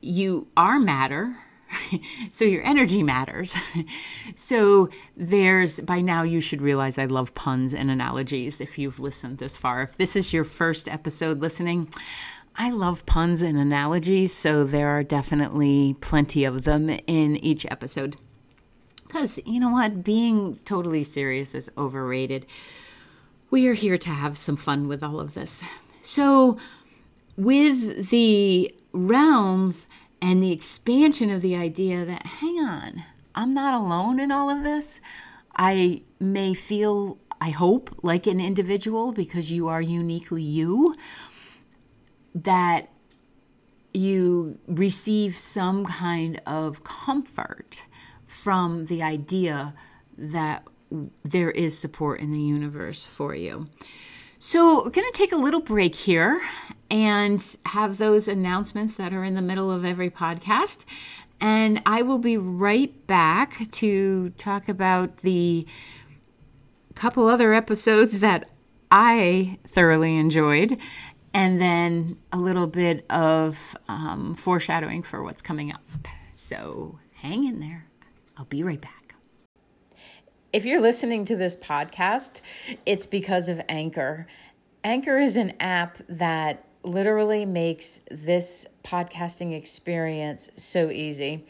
you 0.00 0.46
are 0.56 0.78
matter. 0.78 1.36
so 2.30 2.44
your 2.44 2.64
energy 2.64 3.02
matters. 3.02 3.54
so 4.34 4.88
there's 5.16 5.80
by 5.80 6.00
now 6.00 6.22
you 6.22 6.40
should 6.40 6.62
realize 6.62 6.98
I 6.98 7.06
love 7.06 7.34
puns 7.34 7.74
and 7.74 7.90
analogies 7.90 8.60
if 8.60 8.78
you've 8.78 9.00
listened 9.00 9.38
this 9.38 9.56
far. 9.56 9.82
If 9.82 9.96
this 9.96 10.16
is 10.16 10.32
your 10.32 10.44
first 10.44 10.88
episode 10.88 11.40
listening, 11.40 11.88
I 12.56 12.70
love 12.70 13.06
puns 13.06 13.42
and 13.42 13.56
analogies, 13.56 14.34
so 14.34 14.64
there 14.64 14.88
are 14.88 15.04
definitely 15.04 15.96
plenty 16.00 16.44
of 16.44 16.64
them 16.64 16.90
in 16.90 17.36
each 17.36 17.64
episode. 17.66 18.16
Because, 19.06 19.38
you 19.46 19.60
know 19.60 19.70
what, 19.70 20.02
being 20.02 20.58
totally 20.64 21.04
serious 21.04 21.54
is 21.54 21.70
overrated. 21.78 22.46
We 23.50 23.68
are 23.68 23.74
here 23.74 23.96
to 23.96 24.10
have 24.10 24.36
some 24.36 24.56
fun 24.56 24.88
with 24.88 25.02
all 25.04 25.20
of 25.20 25.34
this. 25.34 25.62
So, 26.02 26.58
with 27.36 28.10
the 28.10 28.74
realms 28.92 29.86
and 30.20 30.42
the 30.42 30.52
expansion 30.52 31.30
of 31.30 31.42
the 31.42 31.56
idea 31.56 32.04
that, 32.04 32.26
hang 32.26 32.58
on, 32.58 33.04
I'm 33.34 33.54
not 33.54 33.74
alone 33.74 34.18
in 34.18 34.32
all 34.32 34.50
of 34.50 34.64
this. 34.64 35.00
I 35.56 36.02
may 36.18 36.54
feel, 36.54 37.18
I 37.40 37.50
hope, 37.50 37.98
like 38.02 38.26
an 38.26 38.40
individual 38.40 39.12
because 39.12 39.50
you 39.50 39.68
are 39.68 39.82
uniquely 39.82 40.42
you 40.42 40.96
that 42.34 42.88
you 43.92 44.58
receive 44.66 45.36
some 45.36 45.84
kind 45.84 46.40
of 46.46 46.84
comfort 46.84 47.84
from 48.26 48.86
the 48.86 49.02
idea 49.02 49.74
that 50.16 50.64
there 51.22 51.50
is 51.50 51.78
support 51.78 52.20
in 52.20 52.32
the 52.32 52.40
universe 52.40 53.06
for 53.06 53.34
you. 53.34 53.66
So, 54.38 54.84
we're 54.84 54.90
going 54.90 55.06
to 55.06 55.12
take 55.12 55.32
a 55.32 55.36
little 55.36 55.60
break 55.60 55.94
here 55.94 56.40
and 56.90 57.44
have 57.66 57.98
those 57.98 58.28
announcements 58.28 58.96
that 58.96 59.12
are 59.12 59.24
in 59.24 59.34
the 59.34 59.42
middle 59.42 59.70
of 59.70 59.84
every 59.84 60.10
podcast. 60.10 60.84
And 61.40 61.80
I 61.86 62.02
will 62.02 62.18
be 62.18 62.36
right 62.36 63.06
back 63.06 63.70
to 63.72 64.30
talk 64.30 64.68
about 64.68 65.18
the 65.18 65.66
couple 66.94 67.28
other 67.28 67.54
episodes 67.54 68.18
that 68.18 68.48
I 68.90 69.58
thoroughly 69.68 70.16
enjoyed, 70.16 70.78
and 71.32 71.60
then 71.60 72.18
a 72.32 72.38
little 72.38 72.66
bit 72.66 73.04
of 73.10 73.76
um, 73.86 74.34
foreshadowing 74.34 75.02
for 75.04 75.22
what's 75.22 75.42
coming 75.42 75.72
up. 75.72 75.82
So 76.32 76.98
hang 77.14 77.44
in 77.44 77.60
there. 77.60 77.86
I'll 78.36 78.46
be 78.46 78.64
right 78.64 78.80
back. 78.80 79.14
If 80.52 80.64
you're 80.64 80.80
listening 80.80 81.24
to 81.26 81.36
this 81.36 81.56
podcast, 81.56 82.40
it's 82.86 83.06
because 83.06 83.48
of 83.48 83.60
Anchor. 83.68 84.26
Anchor 84.82 85.18
is 85.18 85.36
an 85.36 85.52
app 85.60 85.98
that 86.08 86.64
literally 86.88 87.44
makes 87.44 88.00
this 88.10 88.66
podcasting 88.82 89.56
experience 89.56 90.50
so 90.56 90.90
easy. 90.90 91.46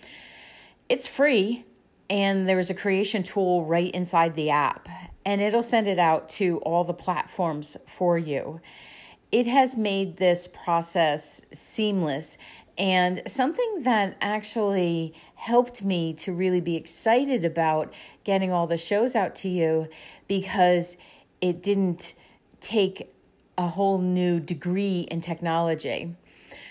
It's 0.89 1.07
free, 1.07 1.65
and 2.11 2.49
there's 2.49 2.71
a 2.71 2.75
creation 2.75 3.23
tool 3.23 3.65
right 3.65 3.91
inside 3.93 4.35
the 4.35 4.51
app, 4.51 4.89
and 5.25 5.41
it'll 5.41 5.63
send 5.63 5.89
it 5.89 5.99
out 5.99 6.29
to 6.31 6.59
all 6.59 6.85
the 6.85 6.95
platforms 6.95 7.77
for 7.87 8.19
you. 8.19 8.61
It 9.31 9.47
has 9.47 9.77
made 9.77 10.17
this 10.17 10.49
process 10.49 11.43
seamless 11.53 12.39
and 12.79 13.23
something 13.27 13.83
that 13.83 14.17
actually 14.21 15.13
helped 15.35 15.83
me 15.83 16.15
to 16.15 16.33
really 16.33 16.61
be 16.61 16.77
excited 16.77 17.45
about 17.45 17.93
getting 18.23 18.53
all 18.53 18.69
the 18.69 18.79
shows 18.79 19.17
out 19.17 19.35
to 19.35 19.49
you 19.49 19.89
because 20.29 20.97
it 21.41 21.63
didn't 21.63 22.15
take 22.61 23.13
a 23.59 23.69
whole 23.69 23.99
new 23.99 24.41
degree 24.41 25.01
in 25.11 25.21
technology. 25.21 26.17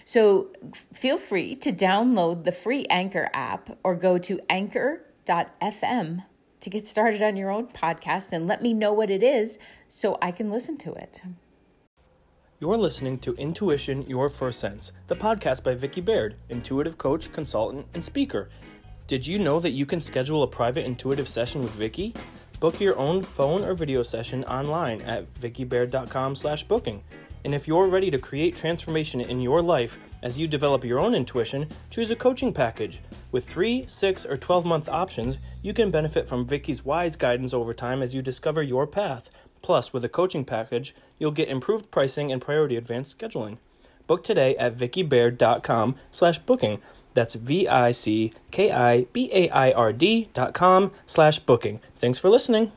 So 0.06 0.48
feel 0.94 1.17
free 1.17 1.56
to 1.58 1.72
download 1.72 2.46
the 2.46 2.51
free 2.51 2.86
Anchor 2.89 3.29
app 3.34 3.77
or 3.84 3.94
go 3.96 4.17
to 4.17 4.39
anchor.fm 4.50 6.24
to 6.60 6.70
get 6.70 6.88
started 6.88 7.22
on 7.22 7.36
your 7.38 7.51
own 7.51 7.67
podcast 7.67 8.32
and 8.32 8.48
let 8.48 8.62
me 8.62 8.74
know 8.74 8.94
what 8.94 9.12
it 9.12 9.22
is 9.22 9.60
so 9.89 10.17
I 10.22 10.32
can 10.32 10.50
listen 10.50 10.77
to 10.77 10.94
it. 10.94 11.22
You're 12.60 12.77
listening 12.77 13.20
to 13.20 13.36
Intuition 13.36 14.01
Your 14.08 14.29
First 14.29 14.60
Sense, 14.60 14.91
the 15.08 15.15
podcast 15.15 15.63
by 15.63 15.75
Vicki 15.75 16.01
Baird, 16.01 16.38
intuitive 16.50 16.98
coach, 16.98 17.32
consultant, 17.32 17.86
and 17.94 18.03
speaker. 18.03 18.50
Did 19.06 19.27
you 19.27 19.38
know 19.38 19.60
that 19.60 19.72
you 19.72 19.86
can 19.86 20.00
schedule 20.00 20.41
a 20.41 20.48
private 20.48 20.86
intuitive 20.86 21.27
session 21.27 21.62
with 21.62 21.72
Vicki? 21.72 22.15
Book 22.60 22.82
your 22.82 22.98
own 22.98 23.22
phone 23.22 23.64
or 23.64 23.74
video 23.74 24.04
session 24.04 24.44
online 24.46 25.02
at 25.02 25.34
vickibaird.com/booking. 25.36 27.04
And 27.46 27.56
if 27.56 27.68
you're 27.68 27.88
ready 27.88 28.12
to 28.12 28.18
create 28.18 28.56
transformation 28.56 29.22
in 29.22 29.40
your 29.40 29.62
life 29.62 29.98
as 30.22 30.40
you 30.40 30.48
develop 30.48 30.84
your 30.84 31.00
own 31.00 31.16
intuition, 31.16 31.70
choose 31.90 32.12
a 32.12 32.16
coaching 32.16 32.52
package. 32.52 33.00
With 33.32 33.46
3, 33.48 33.86
6, 33.88 34.26
or 34.26 34.36
12 34.36 34.66
month 34.66 34.90
options, 34.90 35.38
you 35.62 35.74
can 35.74 35.92
benefit 35.92 36.28
from 36.28 36.46
Vicki's 36.46 36.84
wise 36.84 37.16
guidance 37.16 37.54
over 37.54 37.74
time 37.74 38.02
as 38.02 38.16
you 38.16 38.22
discover 38.22 38.62
your 38.62 38.88
path. 38.88 39.30
Plus, 39.62 39.94
with 39.94 40.04
a 40.04 40.10
coaching 40.10 40.44
package, 40.44 40.96
you'll 41.20 41.32
get 41.32 41.50
improved 41.50 41.92
pricing 41.92 42.32
and 42.32 42.42
priority 42.42 42.76
advanced 42.76 43.18
scheduling. 43.18 43.58
Book 44.08 44.24
today 44.24 44.56
at 44.58 44.76
vickibaird.com 44.76 45.96
slash 46.12 46.40
booking. 46.40 46.80
That's 47.18 47.34
V-I-C-K-I-B-A-I-R-D 47.34 48.30
dot 50.36 50.54
com 50.54 50.92
slash 51.08 51.40
booking. 51.40 51.80
Thanks 51.96 52.20
for 52.20 52.30
listening. 52.30 52.72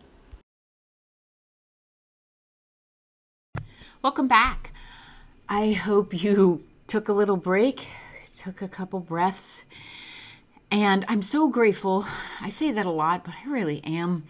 Welcome 4.01 4.29
back. 4.29 4.73
I 5.47 5.73
hope 5.73 6.25
you 6.25 6.65
took 6.87 7.11
a 7.11 7.13
little 7.13 7.37
break, 7.37 7.87
took 8.35 8.63
a 8.63 8.69
couple 8.69 9.01
breaths, 9.01 9.67
and 10.71 11.05
I'm 11.07 11.21
so 11.21 11.49
grateful. 11.49 12.07
I 12.41 12.49
say 12.49 12.71
that 12.71 12.87
a 12.87 12.91
lot, 12.91 13.25
but 13.25 13.35
I 13.45 13.51
really 13.51 13.85
am 13.85 14.25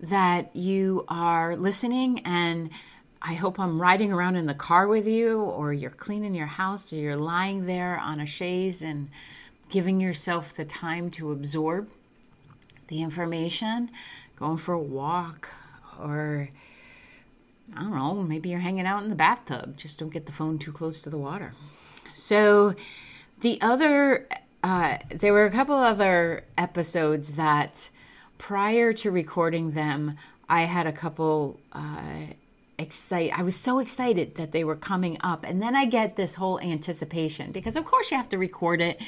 that 0.00 0.56
you 0.56 1.04
are 1.06 1.54
listening 1.54 2.18
and 2.24 2.70
I 3.28 3.34
hope 3.34 3.58
I'm 3.58 3.82
riding 3.82 4.12
around 4.12 4.36
in 4.36 4.46
the 4.46 4.54
car 4.54 4.86
with 4.86 5.08
you, 5.08 5.40
or 5.40 5.72
you're 5.72 5.90
cleaning 5.90 6.32
your 6.32 6.46
house, 6.46 6.92
or 6.92 6.96
you're 6.96 7.16
lying 7.16 7.66
there 7.66 7.98
on 7.98 8.20
a 8.20 8.26
chaise 8.26 8.84
and 8.84 9.08
giving 9.68 10.00
yourself 10.00 10.54
the 10.54 10.64
time 10.64 11.10
to 11.10 11.32
absorb 11.32 11.88
the 12.86 13.02
information, 13.02 13.90
going 14.36 14.58
for 14.58 14.74
a 14.74 14.78
walk, 14.80 15.50
or 16.00 16.48
I 17.74 17.80
don't 17.80 17.96
know, 17.96 18.14
maybe 18.14 18.48
you're 18.48 18.60
hanging 18.60 18.86
out 18.86 19.02
in 19.02 19.08
the 19.08 19.16
bathtub. 19.16 19.76
Just 19.76 19.98
don't 19.98 20.10
get 20.10 20.26
the 20.26 20.32
phone 20.32 20.60
too 20.60 20.70
close 20.70 21.02
to 21.02 21.10
the 21.10 21.18
water. 21.18 21.52
So, 22.14 22.76
the 23.40 23.60
other, 23.60 24.28
uh, 24.62 24.98
there 25.10 25.32
were 25.32 25.46
a 25.46 25.50
couple 25.50 25.74
other 25.74 26.44
episodes 26.56 27.32
that 27.32 27.90
prior 28.38 28.92
to 28.92 29.10
recording 29.10 29.72
them, 29.72 30.16
I 30.48 30.62
had 30.62 30.86
a 30.86 30.92
couple 30.92 31.58
uh, 31.72 32.26
excite. 32.78 33.32
I 33.36 33.42
was 33.42 33.56
so 33.56 33.78
excited 33.78 34.34
that 34.36 34.52
they 34.52 34.64
were 34.64 34.76
coming 34.76 35.16
up, 35.20 35.44
and 35.44 35.62
then 35.62 35.74
I 35.74 35.84
get 35.84 36.16
this 36.16 36.34
whole 36.34 36.60
anticipation 36.60 37.52
because, 37.52 37.76
of 37.76 37.84
course, 37.84 38.10
you 38.10 38.16
have 38.16 38.28
to 38.30 38.38
record 38.38 38.80
it, 38.80 39.00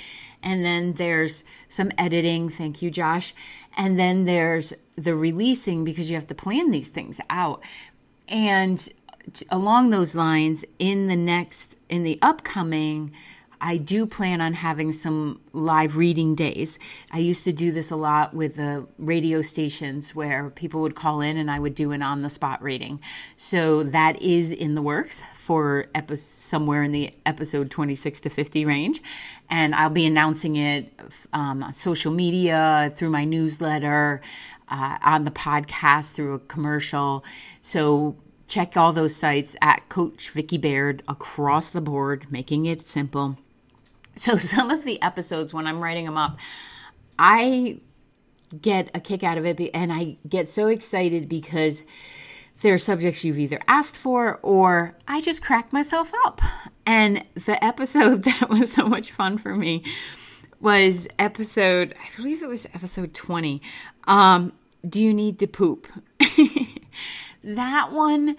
and 0.42 0.64
then 0.64 0.94
there's 0.94 1.44
some 1.68 1.90
editing. 1.98 2.48
Thank 2.48 2.82
you, 2.82 2.90
Josh. 2.90 3.34
And 3.76 3.98
then 3.98 4.24
there's 4.24 4.72
the 4.96 5.14
releasing 5.14 5.84
because 5.84 6.10
you 6.10 6.16
have 6.16 6.26
to 6.28 6.34
plan 6.34 6.70
these 6.70 6.88
things 6.88 7.20
out. 7.30 7.62
And 8.28 8.88
along 9.50 9.90
those 9.90 10.14
lines, 10.14 10.64
in 10.78 11.06
the 11.06 11.16
next, 11.16 11.78
in 11.88 12.02
the 12.02 12.18
upcoming 12.22 13.12
I 13.60 13.76
do 13.76 14.06
plan 14.06 14.40
on 14.40 14.54
having 14.54 14.92
some 14.92 15.40
live 15.52 15.96
reading 15.96 16.34
days. 16.34 16.78
I 17.10 17.18
used 17.18 17.44
to 17.44 17.52
do 17.52 17.72
this 17.72 17.90
a 17.90 17.96
lot 17.96 18.34
with 18.34 18.56
the 18.56 18.86
radio 18.98 19.42
stations 19.42 20.14
where 20.14 20.50
people 20.50 20.80
would 20.82 20.94
call 20.94 21.20
in 21.20 21.36
and 21.36 21.50
I 21.50 21.58
would 21.58 21.74
do 21.74 21.90
an 21.92 22.02
on 22.02 22.22
the 22.22 22.30
spot 22.30 22.62
reading. 22.62 23.00
So 23.36 23.82
that 23.82 24.20
is 24.22 24.52
in 24.52 24.74
the 24.74 24.82
works 24.82 25.22
for 25.36 25.86
epi- 25.94 26.16
somewhere 26.16 26.82
in 26.82 26.92
the 26.92 27.12
episode 27.26 27.70
26 27.70 28.20
to 28.20 28.30
50 28.30 28.64
range. 28.64 29.02
And 29.50 29.74
I'll 29.74 29.90
be 29.90 30.06
announcing 30.06 30.56
it 30.56 30.92
um, 31.32 31.62
on 31.62 31.74
social 31.74 32.12
media, 32.12 32.92
through 32.96 33.10
my 33.10 33.24
newsletter, 33.24 34.20
uh, 34.68 34.98
on 35.02 35.24
the 35.24 35.30
podcast, 35.30 36.12
through 36.12 36.34
a 36.34 36.38
commercial. 36.38 37.24
So 37.62 38.16
check 38.46 38.76
all 38.76 38.92
those 38.92 39.16
sites 39.16 39.56
at 39.62 39.88
Coach 39.88 40.30
Vicki 40.30 40.58
Baird 40.58 41.02
across 41.08 41.70
the 41.70 41.80
board, 41.80 42.30
making 42.30 42.66
it 42.66 42.88
simple. 42.88 43.38
So 44.18 44.36
some 44.36 44.70
of 44.70 44.84
the 44.84 45.00
episodes 45.02 45.54
when 45.54 45.66
I'm 45.66 45.82
writing 45.82 46.04
them 46.04 46.16
up, 46.16 46.38
I 47.18 47.80
get 48.60 48.90
a 48.94 49.00
kick 49.00 49.22
out 49.22 49.38
of 49.38 49.46
it 49.46 49.60
and 49.74 49.92
I 49.92 50.16
get 50.28 50.48
so 50.48 50.68
excited 50.68 51.28
because 51.28 51.84
they're 52.60 52.78
subjects 52.78 53.22
you've 53.22 53.38
either 53.38 53.60
asked 53.68 53.96
for 53.96 54.40
or 54.42 54.96
I 55.06 55.20
just 55.20 55.42
crack 55.42 55.72
myself 55.72 56.12
up. 56.24 56.40
And 56.86 57.24
the 57.34 57.62
episode 57.62 58.22
that 58.24 58.48
was 58.48 58.72
so 58.72 58.86
much 58.86 59.12
fun 59.12 59.38
for 59.38 59.54
me 59.54 59.84
was 60.60 61.06
episode, 61.18 61.94
I 62.02 62.16
believe 62.16 62.42
it 62.42 62.48
was 62.48 62.66
episode 62.74 63.14
20. 63.14 63.62
Um, 64.04 64.52
do 64.88 65.00
you 65.00 65.14
need 65.14 65.38
to 65.38 65.46
poop? 65.46 65.86
that 67.44 67.92
one 67.92 68.36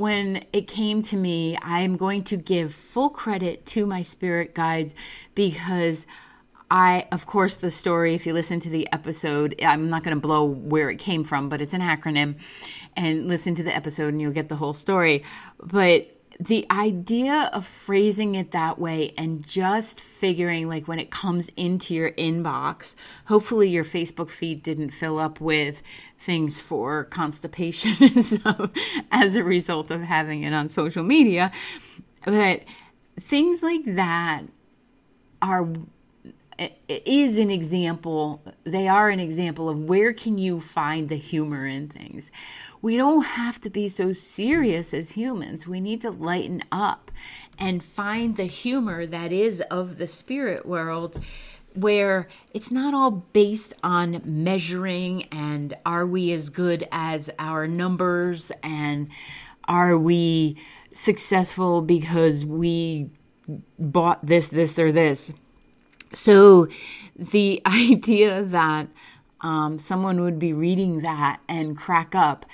when 0.00 0.42
it 0.54 0.66
came 0.66 1.02
to 1.02 1.14
me, 1.14 1.58
I 1.60 1.80
am 1.80 1.98
going 1.98 2.22
to 2.24 2.38
give 2.38 2.72
full 2.72 3.10
credit 3.10 3.66
to 3.66 3.84
my 3.84 4.00
spirit 4.00 4.54
guides 4.54 4.94
because 5.34 6.06
I, 6.70 7.06
of 7.12 7.26
course, 7.26 7.56
the 7.56 7.70
story, 7.70 8.14
if 8.14 8.24
you 8.24 8.32
listen 8.32 8.60
to 8.60 8.70
the 8.70 8.90
episode, 8.94 9.54
I'm 9.62 9.90
not 9.90 10.02
going 10.02 10.16
to 10.16 10.20
blow 10.20 10.44
where 10.44 10.88
it 10.88 10.96
came 10.96 11.22
from, 11.22 11.50
but 11.50 11.60
it's 11.60 11.74
an 11.74 11.82
acronym. 11.82 12.36
And 12.96 13.28
listen 13.28 13.54
to 13.56 13.62
the 13.62 13.76
episode 13.76 14.08
and 14.08 14.22
you'll 14.22 14.32
get 14.32 14.48
the 14.48 14.56
whole 14.56 14.72
story. 14.72 15.22
But 15.62 16.08
the 16.40 16.66
idea 16.70 17.50
of 17.52 17.66
phrasing 17.66 18.34
it 18.34 18.52
that 18.52 18.78
way 18.78 19.12
and 19.18 19.46
just 19.46 20.00
figuring 20.00 20.66
like 20.66 20.88
when 20.88 20.98
it 20.98 21.10
comes 21.10 21.50
into 21.54 21.94
your 21.94 22.12
inbox 22.12 22.96
hopefully 23.26 23.68
your 23.68 23.84
facebook 23.84 24.30
feed 24.30 24.62
didn't 24.62 24.88
fill 24.88 25.18
up 25.18 25.38
with 25.38 25.82
things 26.20 26.60
for 26.60 27.04
constipation 27.04 27.94
as 29.10 29.36
a 29.36 29.42
result 29.42 29.90
of 29.90 30.02
having 30.02 30.42
it 30.42 30.52
on 30.52 30.68
social 30.68 31.02
media. 31.02 31.50
But 32.24 32.62
things 33.18 33.62
like 33.62 33.84
that 33.96 34.42
are 35.40 35.66
is 36.88 37.38
an 37.38 37.50
example 37.50 38.42
they 38.64 38.86
are 38.88 39.08
an 39.08 39.20
example 39.20 39.68
of 39.68 39.78
where 39.78 40.12
can 40.12 40.38
you 40.38 40.60
find 40.60 41.08
the 41.08 41.16
humor 41.16 41.66
in 41.66 41.88
things 41.88 42.30
we 42.82 42.96
don't 42.96 43.24
have 43.24 43.60
to 43.60 43.70
be 43.70 43.88
so 43.88 44.12
serious 44.12 44.92
as 44.92 45.12
humans 45.12 45.66
we 45.66 45.80
need 45.80 46.00
to 46.00 46.10
lighten 46.10 46.62
up 46.70 47.10
and 47.58 47.82
find 47.82 48.36
the 48.36 48.44
humor 48.44 49.06
that 49.06 49.32
is 49.32 49.60
of 49.70 49.98
the 49.98 50.06
spirit 50.06 50.66
world 50.66 51.22
where 51.74 52.26
it's 52.52 52.70
not 52.70 52.92
all 52.92 53.10
based 53.10 53.72
on 53.82 54.20
measuring 54.24 55.22
and 55.32 55.74
are 55.86 56.04
we 56.04 56.32
as 56.32 56.50
good 56.50 56.86
as 56.90 57.30
our 57.38 57.66
numbers 57.68 58.50
and 58.62 59.08
Are 59.70 59.96
we 59.96 60.56
successful 60.92 61.80
because 61.80 62.44
we 62.44 63.08
bought 63.78 64.26
this, 64.26 64.48
this, 64.48 64.80
or 64.80 64.90
this? 64.90 65.32
So 66.12 66.68
the 67.16 67.62
idea 67.66 68.42
that 68.42 68.88
um, 69.40 69.78
someone 69.78 70.20
would 70.20 70.38
be 70.38 70.52
reading 70.52 71.00
that 71.00 71.40
and 71.48 71.76
crack 71.76 72.14
up, 72.14 72.46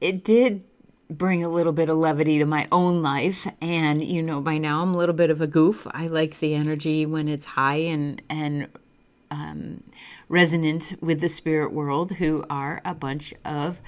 it 0.00 0.24
did 0.24 0.64
bring 1.10 1.44
a 1.44 1.48
little 1.48 1.72
bit 1.72 1.88
of 1.88 1.96
levity 1.96 2.38
to 2.38 2.46
my 2.46 2.66
own 2.72 3.02
life. 3.02 3.46
And 3.60 4.02
you 4.02 4.22
know 4.22 4.40
by 4.40 4.58
now 4.58 4.82
i'm 4.82 4.94
a 4.94 4.96
little 4.96 5.14
bit 5.14 5.30
of 5.30 5.40
a 5.40 5.46
goof. 5.46 5.86
I 5.90 6.06
like 6.06 6.40
the 6.40 6.54
energy 6.54 7.06
when 7.06 7.28
it's 7.28 7.46
high 7.46 7.76
and 7.76 8.20
and 8.28 8.68
um, 9.30 9.82
resonant 10.28 10.94
with 11.00 11.20
the 11.20 11.28
spirit 11.28 11.72
world 11.72 12.12
who 12.12 12.44
are 12.48 12.80
a 12.84 12.94
bunch 12.94 13.34
of 13.44 13.78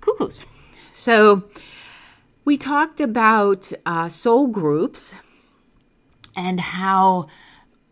cuckoos. 0.00 0.42
So 0.92 1.44
we 2.44 2.56
talked 2.56 3.00
about 3.00 3.72
uh, 3.86 4.08
soul 4.08 4.46
groups 4.48 5.14
and 6.36 6.60
how 6.60 7.28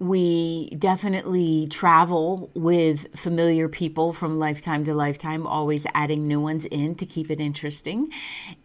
we 0.01 0.71
definitely 0.79 1.67
travel 1.71 2.51
with 2.55 3.19
familiar 3.19 3.69
people 3.69 4.13
from 4.13 4.39
lifetime 4.39 4.85
to 4.85 4.95
lifetime, 4.95 5.47
always 5.47 5.87
adding 5.95 6.29
new 6.29 6.41
ones 6.41 6.67
in 6.67 6.95
to 6.97 7.07
keep 7.07 7.31
it 7.31 7.41
interesting, 7.41 8.11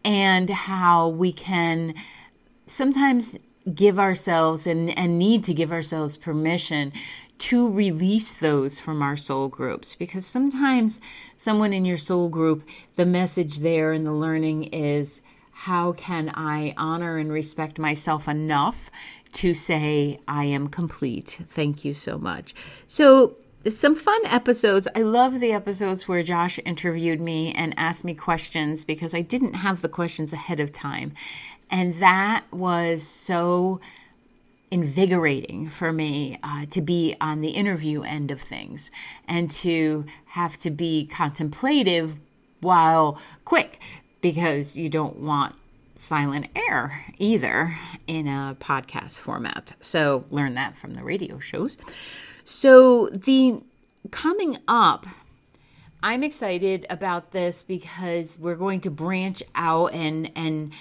and 0.05 0.49
how 0.49 1.07
we 1.07 1.33
can 1.33 1.95
sometimes 2.67 3.35
give 3.73 3.97
ourselves 3.97 4.67
and, 4.67 4.95
and 4.97 5.17
need 5.17 5.43
to 5.45 5.53
give 5.53 5.71
ourselves 5.71 6.17
permission 6.17 6.91
to 7.39 7.67
release 7.69 8.33
those 8.33 8.79
from 8.79 9.01
our 9.01 9.17
soul 9.17 9.47
groups. 9.47 9.95
Because 9.95 10.25
sometimes 10.25 11.01
someone 11.35 11.73
in 11.73 11.83
your 11.83 11.97
soul 11.97 12.29
group, 12.29 12.63
the 12.95 13.05
message 13.05 13.59
there 13.59 13.91
and 13.91 14.05
the 14.05 14.13
learning 14.13 14.65
is 14.65 15.21
how 15.51 15.93
can 15.93 16.31
I 16.35 16.73
honor 16.77 17.17
and 17.17 17.31
respect 17.31 17.79
myself 17.79 18.27
enough 18.27 18.91
to 19.33 19.53
say, 19.53 20.19
I 20.27 20.45
am 20.45 20.67
complete. 20.67 21.39
Thank 21.49 21.83
you 21.83 21.93
so 21.93 22.17
much. 22.17 22.53
So, 22.87 23.37
some 23.69 23.95
fun 23.95 24.25
episodes. 24.25 24.89
I 24.93 25.03
love 25.03 25.39
the 25.39 25.53
episodes 25.53 26.05
where 26.05 26.21
Josh 26.21 26.59
interviewed 26.65 27.21
me 27.21 27.53
and 27.53 27.73
asked 27.77 28.03
me 28.03 28.13
questions 28.13 28.83
because 28.83 29.13
I 29.13 29.21
didn't 29.21 29.53
have 29.53 29.81
the 29.81 29.87
questions 29.87 30.33
ahead 30.33 30.59
of 30.59 30.73
time. 30.73 31.13
And 31.71 32.01
that 32.01 32.43
was 32.51 33.03
so 33.03 33.79
invigorating 34.69 35.69
for 35.69 35.93
me 35.93 36.39
uh, 36.43 36.65
to 36.71 36.81
be 36.81 37.15
on 37.21 37.41
the 37.41 37.51
interview 37.51 38.01
end 38.01 38.31
of 38.31 38.41
things 38.41 38.91
and 39.27 39.49
to 39.51 40.05
have 40.25 40.57
to 40.57 40.71
be 40.71 41.05
contemplative 41.05 42.17
while 42.59 43.19
quick 43.45 43.79
because 44.21 44.75
you 44.75 44.89
don't 44.89 45.17
want 45.17 45.55
silent 46.03 46.47
air 46.55 47.05
either 47.17 47.77
in 48.07 48.27
a 48.27 48.57
podcast 48.59 49.19
format. 49.19 49.73
So 49.79 50.25
learn 50.29 50.55
that 50.55 50.77
from 50.77 50.95
the 50.95 51.03
radio 51.03 51.39
shows. 51.39 51.77
So 52.43 53.07
the 53.07 53.63
coming 54.11 54.57
up 54.67 55.07
I'm 56.05 56.21
excited 56.21 56.85
about 56.89 57.31
this 57.31 57.63
because 57.63 58.37
we're 58.37 58.57
going 58.57 58.81
to 58.81 58.91
branch 58.91 59.41
out 59.55 59.93
and 59.93 60.29
and 60.35 60.73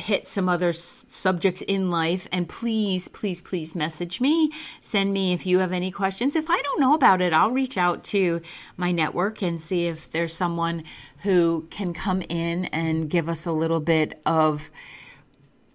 hit 0.00 0.26
some 0.26 0.48
other 0.48 0.70
s- 0.70 1.04
subjects 1.08 1.62
in 1.62 1.90
life 1.90 2.26
and 2.32 2.48
please 2.48 3.08
please 3.08 3.40
please 3.40 3.74
message 3.76 4.20
me 4.20 4.50
send 4.80 5.12
me 5.12 5.32
if 5.32 5.46
you 5.46 5.58
have 5.60 5.72
any 5.72 5.90
questions 5.90 6.34
if 6.34 6.50
i 6.50 6.60
don't 6.62 6.80
know 6.80 6.94
about 6.94 7.20
it 7.20 7.32
i'll 7.32 7.50
reach 7.50 7.78
out 7.78 8.02
to 8.02 8.40
my 8.76 8.90
network 8.90 9.42
and 9.42 9.60
see 9.60 9.86
if 9.86 10.10
there's 10.10 10.34
someone 10.34 10.82
who 11.18 11.66
can 11.70 11.92
come 11.92 12.22
in 12.22 12.64
and 12.66 13.08
give 13.10 13.28
us 13.28 13.46
a 13.46 13.52
little 13.52 13.80
bit 13.80 14.20
of 14.26 14.70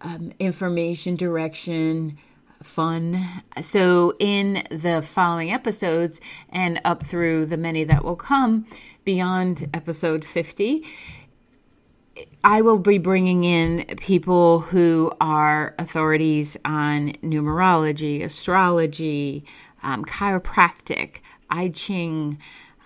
um, 0.02 0.32
information 0.40 1.16
direction 1.16 2.18
fun. 2.64 3.24
So, 3.62 4.16
in 4.20 4.64
the 4.70 5.02
following 5.02 5.52
episodes 5.52 6.20
and 6.50 6.82
up 6.84 7.06
through 7.06 7.46
the 7.46 7.58
many 7.58 7.84
that 7.86 8.04
will 8.04 8.16
come 8.16 8.66
beyond 9.04 9.70
episode 9.74 10.26
50, 10.26 10.84
I 12.48 12.62
will 12.62 12.78
be 12.78 13.00
bringing 13.00 13.44
in 13.44 13.86
people 13.98 14.60
who 14.60 15.12
are 15.20 15.74
authorities 15.80 16.56
on 16.64 17.14
numerology, 17.24 18.24
astrology, 18.24 19.44
um, 19.82 20.06
chiropractic, 20.06 21.22
I 21.50 21.70
Ching, 21.70 22.38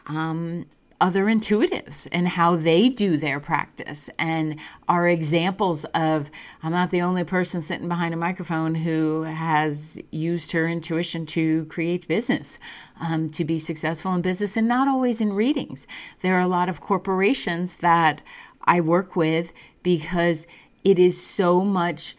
um, 0.07 0.65
other 1.01 1.25
intuitives 1.25 2.07
and 2.11 2.27
how 2.27 2.55
they 2.55 2.89
do 2.89 3.15
their 3.15 3.39
practice 3.39 4.09
and 4.19 4.59
are 4.87 5.07
examples 5.07 5.85
of 5.93 6.29
I'm 6.61 6.71
not 6.71 6.91
the 6.91 7.01
only 7.01 7.23
person 7.23 7.61
sitting 7.61 7.87
behind 7.87 8.13
a 8.13 8.17
microphone 8.17 8.75
who 8.75 9.23
has 9.23 9.97
used 10.11 10.51
her 10.51 10.67
intuition 10.67 11.25
to 11.27 11.65
create 11.65 12.07
business, 12.07 12.59
um, 12.99 13.29
to 13.29 13.45
be 13.45 13.59
successful 13.59 14.13
in 14.13 14.21
business, 14.21 14.57
and 14.57 14.67
not 14.67 14.87
always 14.87 15.21
in 15.21 15.33
readings. 15.33 15.87
There 16.21 16.35
are 16.35 16.41
a 16.41 16.47
lot 16.47 16.67
of 16.69 16.81
corporations 16.81 17.77
that 17.77 18.21
I 18.69 18.81
work 18.81 19.15
with 19.15 19.51
because 19.81 20.45
it 20.83 20.99
is 20.99 21.21
so 21.21 21.61
much 21.65 22.15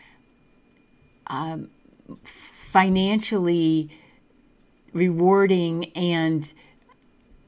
um, 1.28 1.70
financially 2.24 3.88
rewarding 4.92 5.92
and 5.94 6.52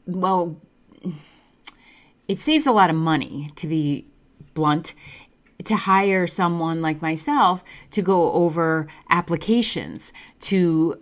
well 0.06 0.56
it 2.28 2.38
saves 2.38 2.64
a 2.66 2.70
lot 2.70 2.90
of 2.90 2.94
money 2.94 3.50
to 3.56 3.66
be 3.66 4.06
blunt 4.54 4.94
to 5.64 5.74
hire 5.74 6.28
someone 6.28 6.80
like 6.80 7.02
myself 7.02 7.64
to 7.90 8.02
go 8.02 8.32
over 8.32 8.86
applications 9.10 10.12
to 10.40 10.96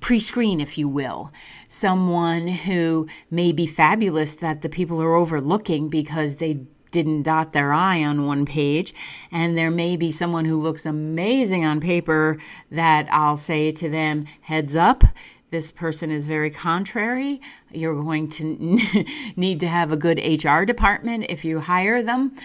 pre-screen 0.00 0.60
if 0.60 0.76
you 0.76 0.88
will. 0.88 1.32
Someone 1.68 2.48
who 2.48 3.06
may 3.30 3.52
be 3.52 3.66
fabulous 3.66 4.34
that 4.36 4.62
the 4.62 4.68
people 4.68 5.00
are 5.00 5.14
overlooking 5.14 5.88
because 5.88 6.36
they 6.36 6.66
didn't 6.90 7.22
dot 7.22 7.52
their 7.52 7.72
I 7.72 8.02
on 8.02 8.26
one 8.26 8.46
page. 8.46 8.94
And 9.30 9.56
there 9.56 9.70
may 9.70 9.96
be 9.96 10.10
someone 10.10 10.44
who 10.44 10.60
looks 10.60 10.86
amazing 10.86 11.64
on 11.64 11.80
paper 11.80 12.38
that 12.70 13.08
I'll 13.10 13.36
say 13.36 13.70
to 13.72 13.88
them, 13.88 14.26
heads 14.42 14.76
up. 14.76 15.04
This 15.50 15.72
person 15.72 16.10
is 16.10 16.26
very 16.26 16.50
contrary. 16.50 17.40
You're 17.70 18.00
going 18.00 18.28
to 18.30 18.44
need 19.36 19.60
to 19.60 19.68
have 19.68 19.92
a 19.92 19.96
good 19.96 20.18
HR 20.18 20.64
department 20.64 21.26
if 21.28 21.44
you 21.44 21.60
hire 21.60 22.02
them. 22.02 22.36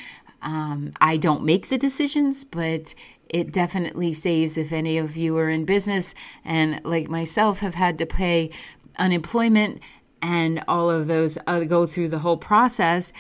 Um, 0.42 0.94
I 1.02 1.18
don't 1.18 1.44
make 1.44 1.70
the 1.70 1.78
decisions, 1.78 2.44
but 2.44 2.96
it 3.30 3.52
definitely 3.52 4.14
saves 4.14 4.58
if 4.58 4.72
any 4.72 4.98
of 4.98 5.18
you 5.18 5.38
are 5.38 5.50
in 5.50 5.66
business 5.66 6.16
and, 6.46 6.82
like 6.84 7.10
myself, 7.10 7.60
have 7.60 7.76
had 7.76 7.98
to 7.98 8.06
pay 8.06 8.52
unemployment 8.98 9.82
and 10.22 10.64
all 10.68 10.90
of 10.90 11.08
those 11.08 11.38
uh, 11.48 11.62
go 11.62 11.86
through 11.86 12.10
the 12.10 12.20
whole 12.20 12.38
process 12.38 13.12